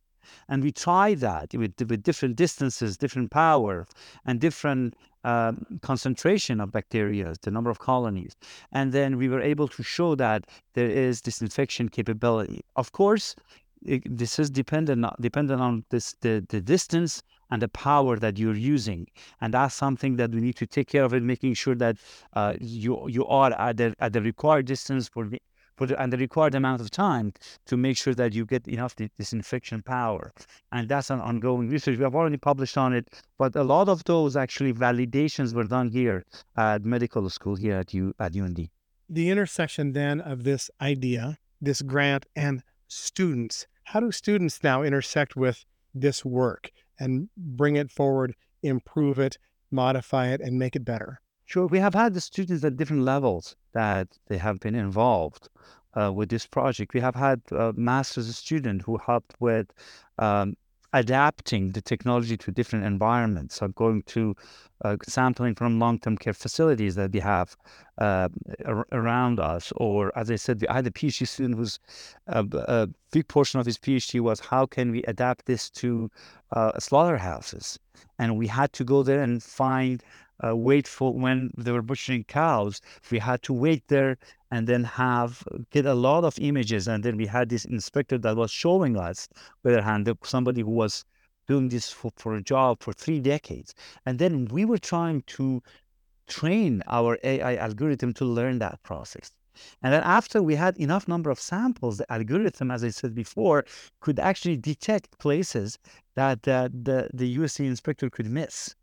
[0.49, 3.87] And we tried that with, with different distances, different power,
[4.25, 8.35] and different uh, concentration of bacteria, the number of colonies.
[8.73, 12.65] And then we were able to show that there is disinfection capability.
[12.77, 13.35] Of course,
[13.85, 18.55] it, this is dependent dependent on this the, the distance and the power that you're
[18.55, 19.07] using,
[19.41, 21.97] and that's something that we need to take care of it, making sure that
[22.35, 25.41] uh, you you are at the at the required distance for the
[25.77, 27.33] for the, and the required amount of time
[27.67, 30.33] to make sure that you get enough disinfection power.
[30.71, 31.99] And that's an ongoing research.
[31.99, 35.91] We have already published on it, but a lot of those actually validations were done
[35.91, 36.25] here
[36.57, 38.69] at medical school here at U at UND.
[39.09, 43.67] The intersection then of this idea, this grant, and students.
[43.93, 49.37] How do students now intersect with this work and bring it forward, improve it,
[49.71, 51.21] modify it, and make it better?
[51.45, 51.67] Sure.
[51.67, 55.51] We have had the students at different levels that they have been involved
[55.93, 56.95] uh, with this project.
[56.95, 59.67] We have had a master's student who helped with
[60.19, 60.57] um,
[60.93, 63.57] adapting the technology to different environments.
[63.57, 64.37] So going to
[64.85, 67.57] uh, sampling from long-term care facilities that we have
[67.99, 68.29] uh,
[68.65, 71.79] ar- around us, or as I said, I had a PhD student whose
[72.27, 76.11] uh, a big portion of his PhD was how can we adapt this to
[76.51, 77.79] uh, slaughterhouses,
[78.19, 80.03] and we had to go there and find
[80.45, 82.81] uh, wait for when they were butchering cows.
[83.11, 84.19] We had to wait there
[84.53, 86.87] and then have get a lot of images.
[86.87, 89.27] And then we had this inspector that was showing us,
[89.65, 91.05] with her hand, somebody who was
[91.49, 93.75] doing this for, for a job for three decades.
[94.07, 95.63] And then we were trying to
[96.29, 99.33] train our AI algorithm to learn that process.
[99.83, 103.65] And then after we had enough number of samples, the algorithm, as I said before,
[104.01, 105.79] could actually detect places
[106.15, 108.75] that uh, the, the USC inspector could miss.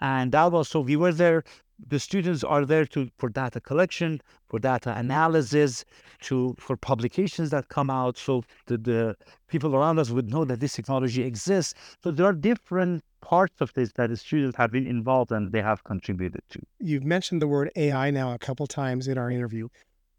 [0.00, 1.44] And that was so we were there.
[1.88, 5.84] The students are there to for data collection, for data analysis,
[6.22, 9.16] to for publications that come out, so the, the
[9.48, 11.74] people around us would know that this technology exists.
[12.02, 15.62] So there are different parts of this that the students have been involved and they
[15.62, 16.60] have contributed to.
[16.78, 19.68] You've mentioned the word AI now a couple times in our interview.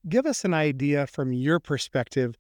[0.10, 2.36] Give us an idea from your perspective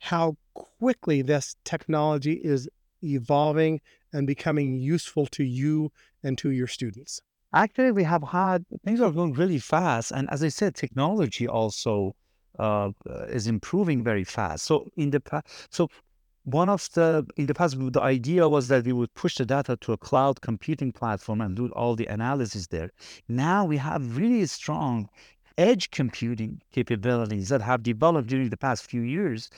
[0.00, 2.68] how quickly this technology is
[3.02, 3.80] evolving
[4.12, 5.92] and becoming useful to you
[6.22, 7.20] and to your students?
[7.52, 12.14] Actually, we have had things are going really fast, and as I said, technology also
[12.58, 12.90] uh,
[13.28, 14.64] is improving very fast.
[14.64, 15.88] So in the past, so
[16.44, 19.76] one of the in the past, the idea was that we would push the data
[19.80, 22.90] to a cloud computing platform and do all the analysis there.
[23.28, 25.08] Now we have really strong
[25.58, 29.50] edge computing capabilities that have developed during the past few years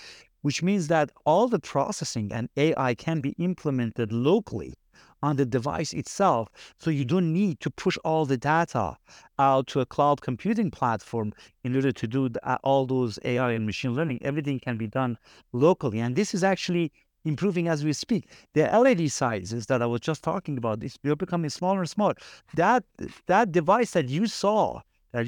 [0.43, 4.75] which means that all the processing and AI can be implemented locally
[5.23, 6.49] on the device itself.
[6.79, 8.97] So you don't need to push all the data
[9.39, 11.33] out to a cloud computing platform
[11.65, 14.19] in order to do the, uh, all those AI and machine learning.
[14.23, 15.17] Everything can be done
[15.53, 16.01] locally.
[16.01, 16.93] And this is actually
[17.25, 18.29] improving as we speak.
[18.55, 22.15] The LED sizes that I was just talking about, they're becoming smaller and smaller.
[22.55, 22.85] That
[23.27, 24.81] that device that you saw,
[25.13, 25.27] that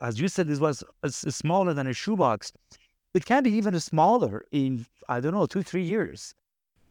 [0.00, 2.52] as you said, this was smaller than a shoebox.
[3.14, 6.34] It can be even smaller in I don't know two three years.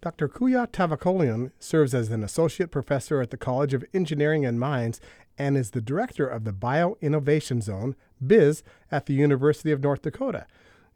[0.02, 0.28] Dr.
[0.28, 4.99] Kouhyar Tavakolian serves as an associate professor at the College of Engineering and Mines
[5.38, 10.02] and is the director of the Bio Innovation Zone, BIZ, at the University of North
[10.02, 10.47] Dakota.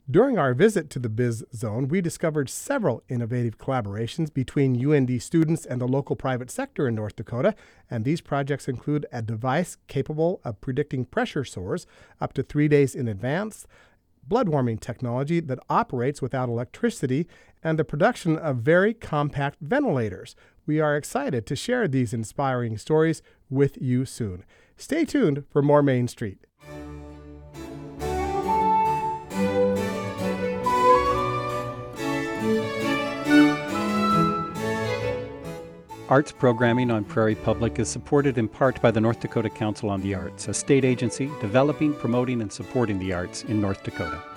[0.10, 5.68] During our visit to the Biz Zone, we discovered several innovative collaborations between UND students
[5.68, 7.54] and the local private sector in North Dakota,
[7.92, 11.86] and these projects include a device capable of predicting pressure sores
[12.20, 13.68] up to three days in advance,
[14.28, 17.28] blood warming technology that operates without electricity,
[17.66, 20.36] and the production of very compact ventilators.
[20.68, 24.46] We are excited to share these inspiring stories with you soon.
[24.78, 26.38] Stay tuned for more Main Street.
[36.08, 40.02] Arts programming on Prairie Public is supported in part by the North Dakota Council on
[40.02, 44.35] the Arts, a state agency developing, promoting, and supporting the arts in North Dakota.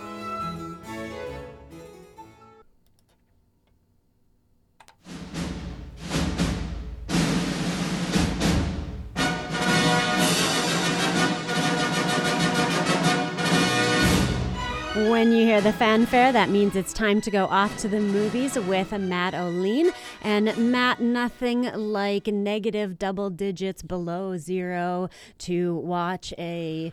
[15.09, 18.59] When you hear the fanfare, that means it's time to go off to the movies
[18.59, 19.91] with Matt Olien.
[20.21, 26.93] And Matt, nothing like negative double digits below zero to watch a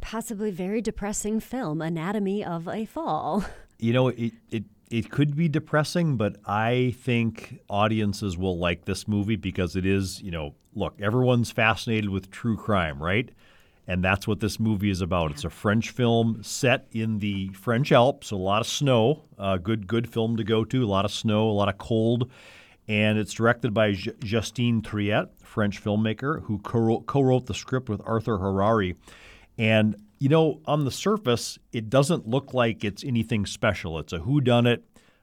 [0.00, 3.44] possibly very depressing film, Anatomy of a Fall.
[3.82, 9.08] You know, it, it it could be depressing, but I think audiences will like this
[9.08, 13.30] movie because it is, you know, look, everyone's fascinated with true crime, right?
[13.90, 15.32] And that's what this movie is about.
[15.32, 19.24] It's a French film set in the French Alps, a lot of snow.
[19.36, 20.84] Uh, good, good film to go to.
[20.84, 22.30] A lot of snow, a lot of cold,
[22.86, 28.38] and it's directed by Justine Triet, French filmmaker, who co wrote the script with Arthur
[28.38, 28.94] Harari.
[29.58, 33.98] And you know, on the surface, it doesn't look like it's anything special.
[33.98, 34.82] It's a whodunit.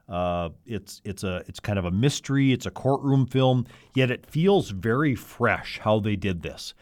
[0.09, 2.51] Uh, it's it's a it's kind of a mystery.
[2.51, 3.65] It's a courtroom film,
[3.95, 6.74] yet it feels very fresh how they did this.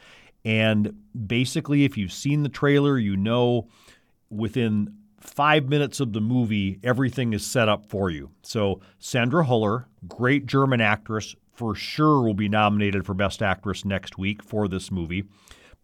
[0.46, 0.94] And
[1.28, 3.68] basically, if you've seen the trailer, you know
[4.30, 8.30] within five minutes of the movie, everything is set up for you.
[8.44, 14.18] So, Sandra Huller, great German actress, for sure will be nominated for Best Actress next
[14.18, 15.24] week for this movie.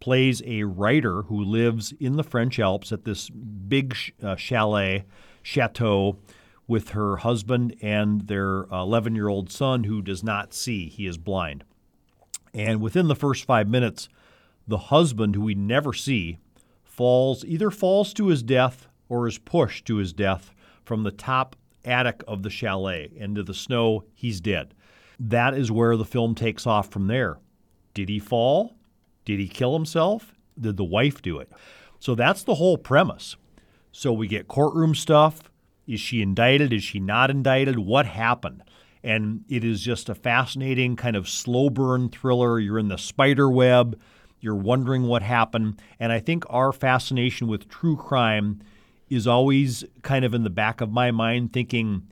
[0.00, 5.04] Plays a writer who lives in the French Alps at this big uh, chalet,
[5.42, 6.18] chateau,
[6.68, 10.88] with her husband and their 11 year old son who does not see.
[10.88, 11.64] He is blind.
[12.54, 14.08] And within the first five minutes,
[14.66, 16.38] the husband, who we never see,
[16.84, 20.52] falls either falls to his death or is pushed to his death
[20.84, 24.04] from the top attic of the chalet into the snow.
[24.14, 24.74] He's dead.
[25.18, 27.38] That is where the film takes off from there.
[27.94, 28.76] Did he fall?
[29.24, 30.34] Did he kill himself?
[30.58, 31.50] Did the wife do it?
[31.98, 33.36] So that's the whole premise.
[33.92, 35.50] So we get courtroom stuff.
[35.86, 36.72] Is she indicted?
[36.72, 37.78] Is she not indicted?
[37.78, 38.62] What happened?
[39.04, 42.58] And it is just a fascinating kind of slow burn thriller.
[42.58, 44.00] You're in the spider web.
[44.42, 45.80] You're wondering what happened.
[45.98, 48.60] And I think our fascination with true crime
[49.08, 52.08] is always kind of in the back of my mind thinking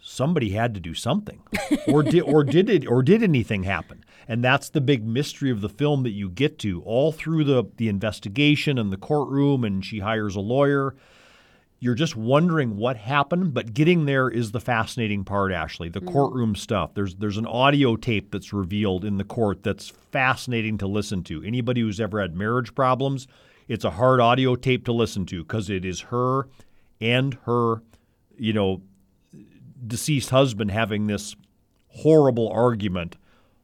[0.00, 1.42] somebody had to do something.
[1.88, 4.04] or did or did it or did anything happen?
[4.28, 7.64] And that's the big mystery of the film that you get to all through the
[7.76, 10.94] the investigation and the courtroom and she hires a lawyer
[11.78, 15.88] you're just wondering what happened, but getting there is the fascinating part, Ashley.
[15.88, 16.10] The mm.
[16.10, 16.94] courtroom stuff.
[16.94, 21.42] There's there's an audio tape that's revealed in the court that's fascinating to listen to.
[21.42, 23.28] Anybody who's ever had marriage problems,
[23.68, 26.48] it's a hard audio tape to listen to because it is her
[27.00, 27.82] and her,
[28.38, 28.80] you know,
[29.86, 31.36] deceased husband having this
[31.88, 33.16] horrible argument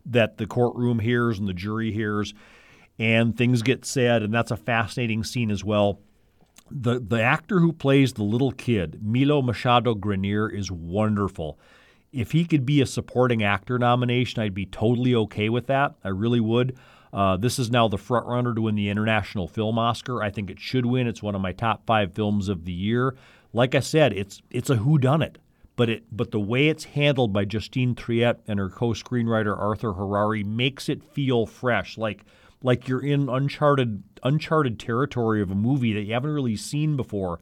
[0.04, 2.34] that the courtroom hears and the jury hears,
[2.98, 5.98] and things get said, and that's a fascinating scene as well
[6.74, 11.58] the the actor who plays the little kid, Milo Machado Graner, is wonderful.
[12.12, 15.94] If he could be a supporting actor nomination, I'd be totally okay with that.
[16.04, 16.76] I really would.
[17.12, 20.22] Uh, this is now the front runner to win the International Film Oscar.
[20.22, 21.06] I think it should win.
[21.06, 23.14] It's one of my top five films of the year.
[23.52, 25.36] Like I said, it's it's a whodunit,
[25.76, 30.42] but it but the way it's handled by Justine Triet and her co-screenwriter Arthur Harari
[30.42, 31.98] makes it feel fresh.
[31.98, 32.24] Like
[32.62, 37.40] like you're in uncharted uncharted territory of a movie that you haven't really seen before.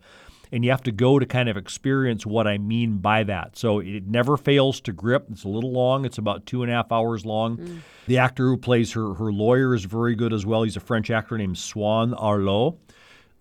[0.52, 3.56] and you have to go to kind of experience what I mean by that.
[3.56, 5.26] So it never fails to grip.
[5.30, 6.04] It's a little long.
[6.04, 7.56] It's about two and a half hours long.
[7.56, 7.78] Mm.
[8.08, 10.64] The actor who plays her her lawyer is very good as well.
[10.64, 12.78] He's a French actor named Swann Arlaud.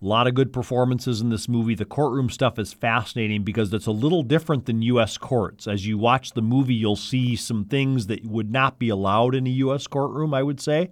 [0.02, 1.74] A lot of good performances in this movie.
[1.74, 5.18] The courtroom stuff is fascinating because it's a little different than U.S.
[5.18, 5.66] courts.
[5.66, 9.46] As you watch the movie, you'll see some things that would not be allowed in
[9.46, 9.86] a U.S.
[9.86, 10.90] courtroom, I would say,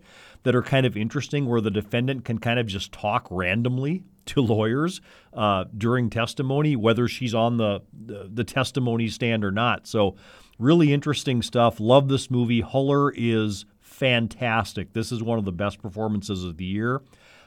[0.49, 4.41] that are kind of interesting where the defendant can kind of just talk randomly to
[4.41, 5.03] lawyers
[5.35, 9.87] uh, during testimony, whether she's on the, the, the testimony stand or not.
[9.87, 10.17] So,
[10.59, 11.81] really interesting stuff.
[11.81, 12.63] Love this movie.
[12.63, 14.95] Huller is fantastic.
[14.95, 17.03] This is one of the best performances of the year.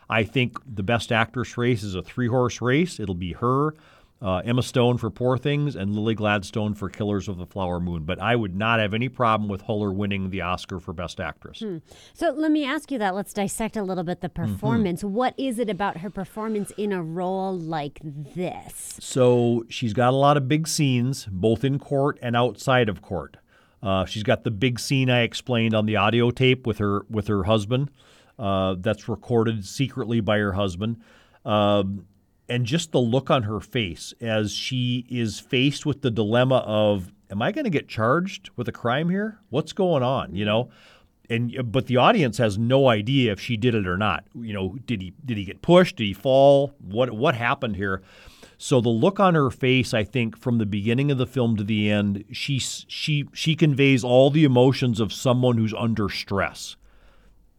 [0.08, 2.99] I think the best actress race is a three horse race.
[2.99, 3.74] It'll be her,
[4.22, 8.03] uh, Emma Stone for Poor Things, and Lily Gladstone for Killers of the Flower Moon.
[8.03, 11.59] But I would not have any problem with Huller winning the Oscar for Best Actress.
[11.59, 11.78] Hmm.
[12.13, 13.15] So let me ask you that.
[13.15, 14.53] Let's dissect a little bit the mm-hmm.
[14.53, 15.01] performance.
[15.01, 15.13] Mm-hmm.
[15.13, 18.97] What is it about her performance in a role like this?
[18.99, 23.38] So she's got a lot of big scenes, both in court and outside of court.
[23.82, 27.28] Uh, she's got the big scene I explained on the audio tape with her with
[27.28, 27.89] her husband.
[28.38, 31.01] Uh, that's recorded secretly by her husband.
[31.43, 32.05] Um,
[32.52, 37.14] and just the look on her face as she is faced with the dilemma of
[37.30, 39.39] am i going to get charged with a crime here?
[39.49, 40.70] What's going on you know?
[41.30, 44.26] And uh, but the audience has no idea if she did it or not.
[44.36, 45.95] You know did he did he get pushed?
[45.95, 46.74] Did he fall?
[46.80, 48.02] What what happened here?
[48.58, 51.64] So the look on her face i think from the beginning of the film to
[51.64, 56.76] the end she she she conveys all the emotions of someone who's under stress.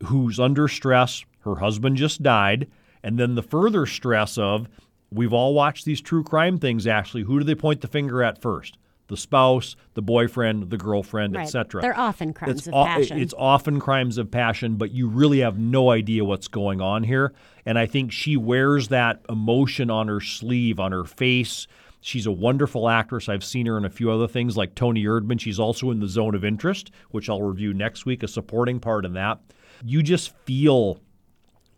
[0.04, 1.24] Who's under stress?
[1.40, 2.68] Her husband just died
[3.02, 4.68] and then the further stress of
[5.10, 7.22] we've all watched these true crime things actually.
[7.22, 8.78] Who do they point the finger at first?
[9.08, 11.42] The spouse, the boyfriend, the girlfriend, right.
[11.42, 11.82] etc.
[11.82, 13.20] They're often crimes it's of o- passion.
[13.20, 17.34] It's often crimes of passion, but you really have no idea what's going on here.
[17.66, 21.66] And I think she wears that emotion on her sleeve, on her face.
[22.00, 23.28] She's a wonderful actress.
[23.28, 25.40] I've seen her in a few other things like Toni Erdmann.
[25.40, 29.04] She's also in The Zone of Interest, which I'll review next week, a supporting part
[29.04, 29.40] in that.
[29.84, 31.00] You just feel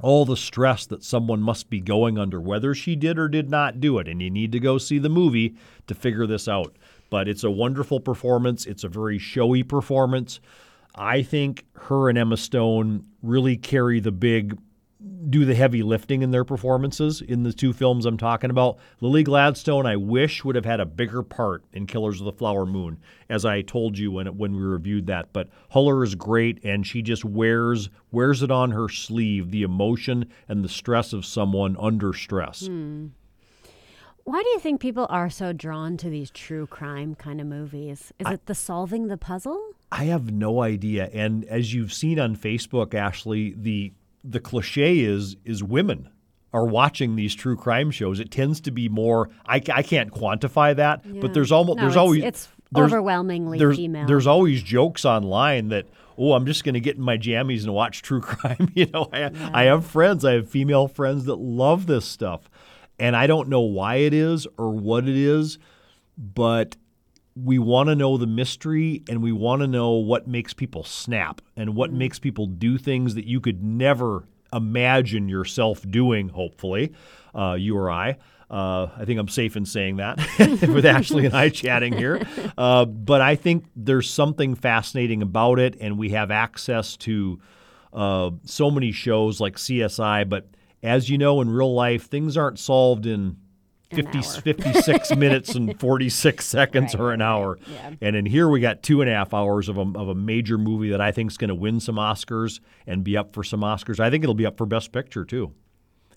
[0.05, 3.81] all the stress that someone must be going under, whether she did or did not
[3.81, 4.07] do it.
[4.07, 6.77] And you need to go see the movie to figure this out.
[7.09, 8.67] But it's a wonderful performance.
[8.67, 10.41] It's a very showy performance.
[10.95, 14.59] I think her and Emma Stone really carry the big
[15.29, 18.79] do the heavy lifting in their performances in the two films I'm talking about.
[19.01, 22.67] Lily Gladstone, I wish would have had a bigger part in Killers of the Flower
[22.67, 22.99] Moon,
[23.29, 25.33] as I told you when when we reviewed that.
[25.33, 30.27] But Huller is great, and she just wears wears it on her sleeve, the emotion
[30.49, 32.67] and the stress of someone under stress.
[32.67, 33.09] Hmm.
[34.25, 38.11] Why do you think people are so drawn to these true crime kind of movies?
[38.19, 39.73] Is I, it the solving the puzzle?
[39.93, 41.11] I have no idea.
[41.13, 43.93] And as you've seen on Facebook, Ashley, the
[44.25, 46.09] the cliche is is women
[46.55, 48.21] are watching these true crime shows.
[48.21, 49.29] It tends to be more.
[49.45, 51.21] I, I can't quantify that, yeah.
[51.21, 54.07] but there's almost no, there's it's, always it's there's, overwhelmingly there's, female.
[54.07, 57.75] There's always jokes online that oh I'm just going to get in my jammies and
[57.75, 58.71] watch true crime.
[58.75, 59.51] you know, I, yeah.
[59.53, 60.25] I have friends.
[60.25, 62.49] I have female friends that love this stuff,
[62.99, 65.59] and I don't know why it is or what it is,
[66.17, 66.77] but
[67.37, 71.41] we want to know the mystery and we want to know what makes people snap
[71.57, 71.99] and what mm-hmm.
[71.99, 76.93] makes people do things that you could never imagine yourself doing, hopefully,
[77.35, 78.17] uh, you or I.
[78.51, 80.19] Uh, I think I'm safe in saying that
[80.69, 82.23] with Ashley and I chatting here.
[82.57, 87.41] Uh, but I think there's something fascinating about it, and we have access to
[87.93, 90.29] uh, so many shows like CSI.
[90.29, 90.47] But
[90.83, 93.39] as you know, in real life, things aren't solved in
[93.91, 97.59] 50, 56 minutes and 46 seconds right, or an hour.
[97.67, 97.93] Yeah.
[98.01, 100.59] And in here, we got two and a half hours of a, of a major
[100.59, 103.61] movie that I think is going to win some Oscars and be up for some
[103.61, 104.01] Oscars.
[104.01, 105.53] I think it'll be up for Best Picture, too.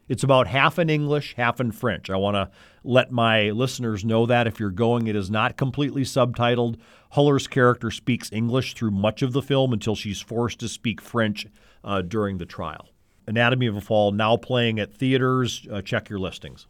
[0.08, 2.10] It's about half in English, half in French.
[2.10, 2.50] I want to
[2.84, 6.78] let my listeners know that if you're going, it is not completely subtitled.
[7.12, 11.46] Huller's character speaks English through much of the film until she's forced to speak French
[11.84, 12.90] uh, during the trial.
[13.28, 15.68] Anatomy of a Fall now playing at theaters.
[15.70, 16.68] Uh, check your listings.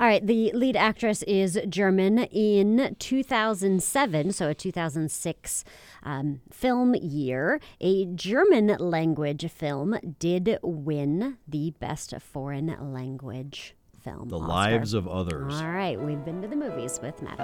[0.00, 2.18] All right, the lead actress is German.
[2.18, 5.64] In 2007, so a 2006
[6.04, 14.28] um, film year, a German language film did win the Best Foreign Language Film.
[14.28, 14.48] The Oscar.
[14.48, 15.54] Lives of Others.
[15.54, 17.40] All right, we've been to the movies with Matt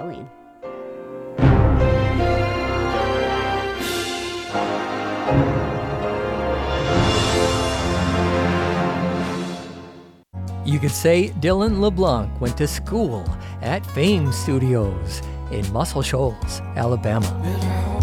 [10.74, 13.24] You could say Dylan LeBlanc went to school
[13.62, 15.22] at Fame Studios
[15.52, 17.93] in Muscle Shoals, Alabama.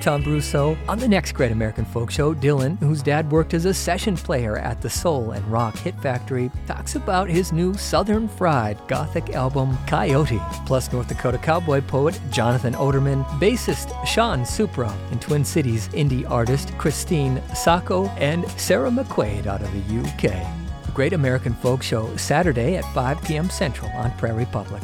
[0.00, 0.76] Tom Brousseau.
[0.88, 4.56] On the next Great American Folk Show, Dylan, whose dad worked as a session player
[4.56, 9.76] at the Soul and Rock Hit Factory, talks about his new Southern Fried Gothic album,
[9.86, 10.40] Coyote.
[10.66, 16.76] Plus, North Dakota cowboy poet Jonathan Oderman, bassist Sean Supra, and Twin Cities indie artist
[16.78, 20.46] Christine Sacco, and Sarah McQuaid out of the UK.
[20.94, 23.48] Great American Folk Show, Saturday at 5 p.m.
[23.50, 24.82] Central on Prairie Public.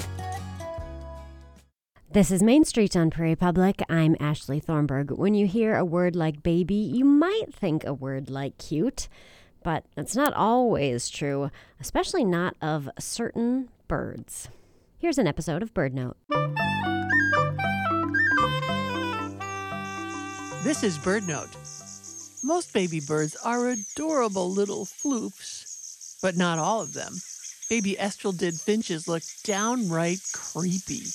[2.14, 3.82] This is Main Street on Prairie Public.
[3.88, 5.10] I'm Ashley Thornberg.
[5.10, 9.08] When you hear a word like baby, you might think a word like cute,
[9.64, 11.50] but that's not always true,
[11.80, 14.48] especially not of certain birds.
[14.96, 16.16] Here's an episode of Bird Note.
[20.62, 21.50] This is Bird Note.
[22.44, 27.14] Most baby birds are adorable little floofs, but not all of them.
[27.68, 31.06] Baby estrildid finches look downright creepy.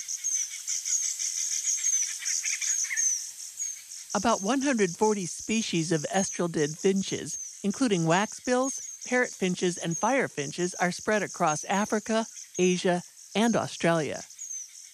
[4.16, 11.22] About 140 species of estrildid finches, including waxbills, parrot finches, and fire finches, are spread
[11.22, 12.26] across Africa,
[12.58, 13.04] Asia,
[13.36, 14.24] and Australia.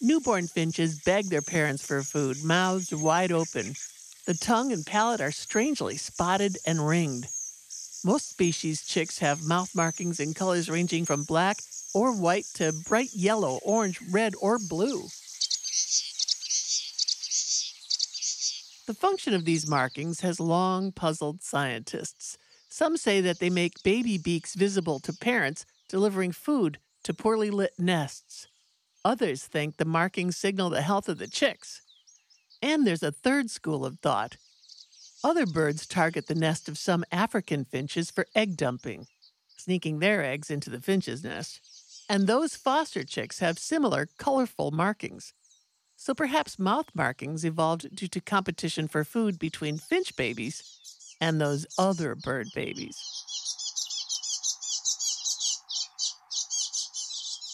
[0.02, 3.76] Newborn finches beg their parents for food, mouths wide open.
[4.26, 7.28] The tongue and palate are strangely spotted and ringed.
[8.04, 11.60] Most species chicks have mouth markings in colors ranging from black
[11.94, 15.08] or white to bright yellow, orange, red, or blue.
[18.88, 22.38] The function of these markings has long puzzled scientists.
[22.70, 27.74] Some say that they make baby beaks visible to parents delivering food to poorly lit
[27.80, 28.48] nests.
[29.04, 31.82] Others think the markings signal the health of the chicks.
[32.62, 34.38] And there's a third school of thought.
[35.24, 39.08] Other birds target the nest of some African finches for egg dumping,
[39.58, 41.60] sneaking their eggs into the finch's nest.
[42.08, 45.34] And those foster chicks have similar colorful markings.
[45.98, 50.64] So perhaps mouth markings evolved due to competition for food between finch babies
[51.22, 52.98] and those other bird babies.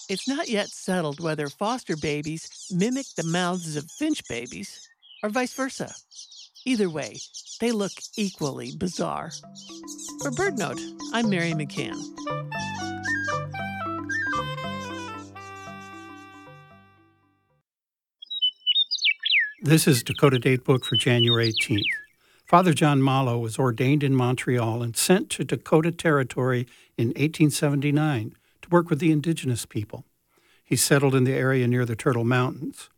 [0.10, 4.89] It's not yet settled whether foster babies mimic the mouths of finch babies
[5.24, 5.94] or vice versa.
[6.66, 7.16] Either way,
[7.62, 9.32] they look equally bizarre.
[10.22, 10.82] For Bird Note,
[11.14, 12.41] I'm Mary McCann.
[19.64, 21.84] This is Dakota Date Book for January 18th.
[22.47, 26.66] Father John Malo was ordained in Montreal and sent to Dakota Territory
[26.97, 28.34] in 1879
[28.64, 30.03] to work with the indigenous people.
[30.64, 32.89] He settled in the area near the Turtle Mountains.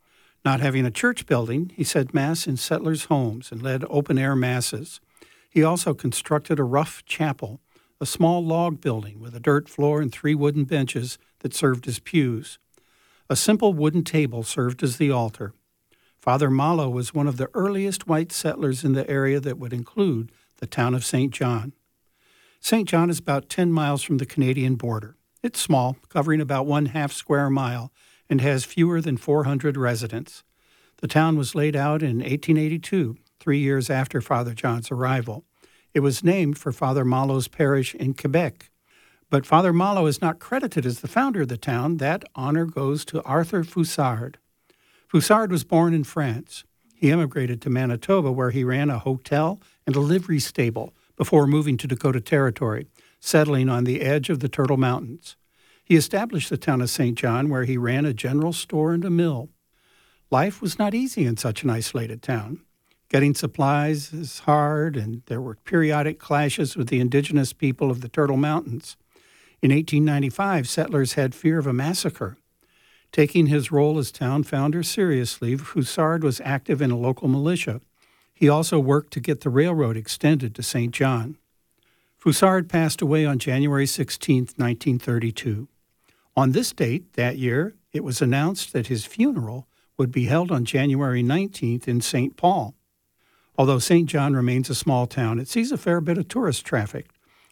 [0.46, 4.34] Not having a church building, he said Mass in settlers' homes and led open air
[4.34, 5.02] Masses.
[5.50, 7.60] He also constructed a rough chapel,
[8.00, 12.00] a small log building with a dirt floor and three wooden benches that served as
[12.00, 12.58] pews.
[13.30, 15.54] A simple wooden table served as the altar.
[16.24, 20.32] Father Malo was one of the earliest white settlers in the area that would include
[20.56, 21.34] the town of St.
[21.34, 21.74] John.
[22.62, 22.88] St.
[22.88, 25.18] John is about 10 miles from the Canadian border.
[25.42, 27.92] It's small, covering about one half square mile,
[28.30, 30.46] and has fewer than 400 residents.
[31.02, 35.44] The town was laid out in 1882, three years after Father John's arrival.
[35.94, 38.72] It was named for Father Malo's parish in Quebec.
[39.30, 41.98] But Father Malo is not credited as the founder of the town.
[41.98, 44.36] That honor goes to Arthur Foussard.
[45.14, 46.64] Foussard was born in France.
[46.96, 51.78] He emigrated to Manitoba, where he ran a hotel and a livery stable before moving
[51.78, 52.88] to Dakota Territory,
[53.20, 55.36] settling on the edge of the Turtle Mountains.
[55.86, 57.16] He established the town of St.
[57.16, 59.50] John, where he ran a general store and a mill.
[60.32, 62.62] Life was not easy in such an isolated town.
[63.08, 68.10] Getting supplies is hard, and there were periodic clashes with the indigenous people of the
[68.10, 68.98] Turtle Mountains.
[69.62, 72.38] In 1895, settlers had fear of a massacre.
[73.14, 77.80] Taking his role as town founder seriously, Foussard was active in a local militia.
[78.34, 80.92] He also worked to get the railroad extended to St.
[80.92, 81.38] John.
[82.20, 85.68] Foussard passed away on January 16, 1932.
[86.36, 90.66] On this date that year, it was announced that his funeral would be held on
[90.66, 92.36] January 19th in St.
[92.36, 92.74] Paul.
[93.56, 94.10] Although St.
[94.10, 97.12] John remains a small town, it sees a fair bit of tourist traffic.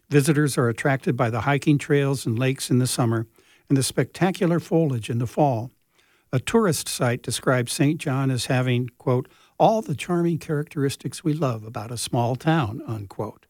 [0.09, 3.27] Visitors are attracted by the hiking trails and lakes in the summer
[3.71, 5.71] and the spectacular foliage in the fall.
[6.33, 8.01] A tourist site describes St.
[8.01, 13.45] John as having, quote, all the charming characteristics we love about a small town, unquote.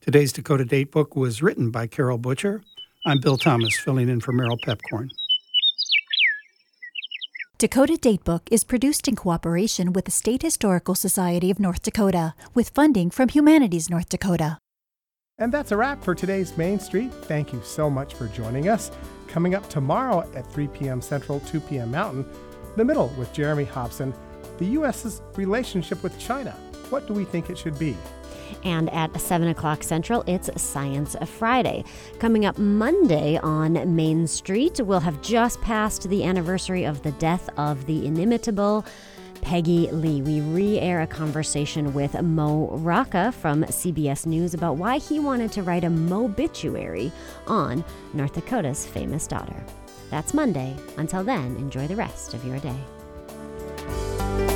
[0.00, 2.62] Today's Dakota Date Book was written by Carol Butcher.
[3.04, 5.10] I'm Bill Thomas, filling in for Merrill Pepcorn.
[7.58, 12.68] Dakota Datebook is produced in cooperation with the State Historical Society of North Dakota, with
[12.68, 14.58] funding from Humanities North Dakota.
[15.36, 17.12] And that's a wrap for today's Main Street.
[17.22, 18.92] Thank you so much for joining us.
[19.28, 21.00] Coming up tomorrow at 3 p.m.
[21.00, 21.90] Central, 2 p.m.
[21.90, 22.26] Mountain,
[22.76, 24.14] The Middle with Jeremy Hobson,
[24.58, 26.52] the U.S.'s relationship with China.
[26.90, 27.96] What do we think it should be?
[28.64, 31.84] And at 7 o'clock Central, it's Science Friday.
[32.18, 37.50] Coming up Monday on Main Street, we'll have just passed the anniversary of the death
[37.58, 38.86] of the inimitable
[39.42, 40.22] Peggy Lee.
[40.22, 45.52] We re air a conversation with Mo Rocca from CBS News about why he wanted
[45.52, 47.12] to write a mobituary
[47.46, 47.84] on
[48.14, 49.64] North Dakota's famous daughter.
[50.10, 50.76] That's Monday.
[50.96, 54.47] Until then, enjoy the rest of your day.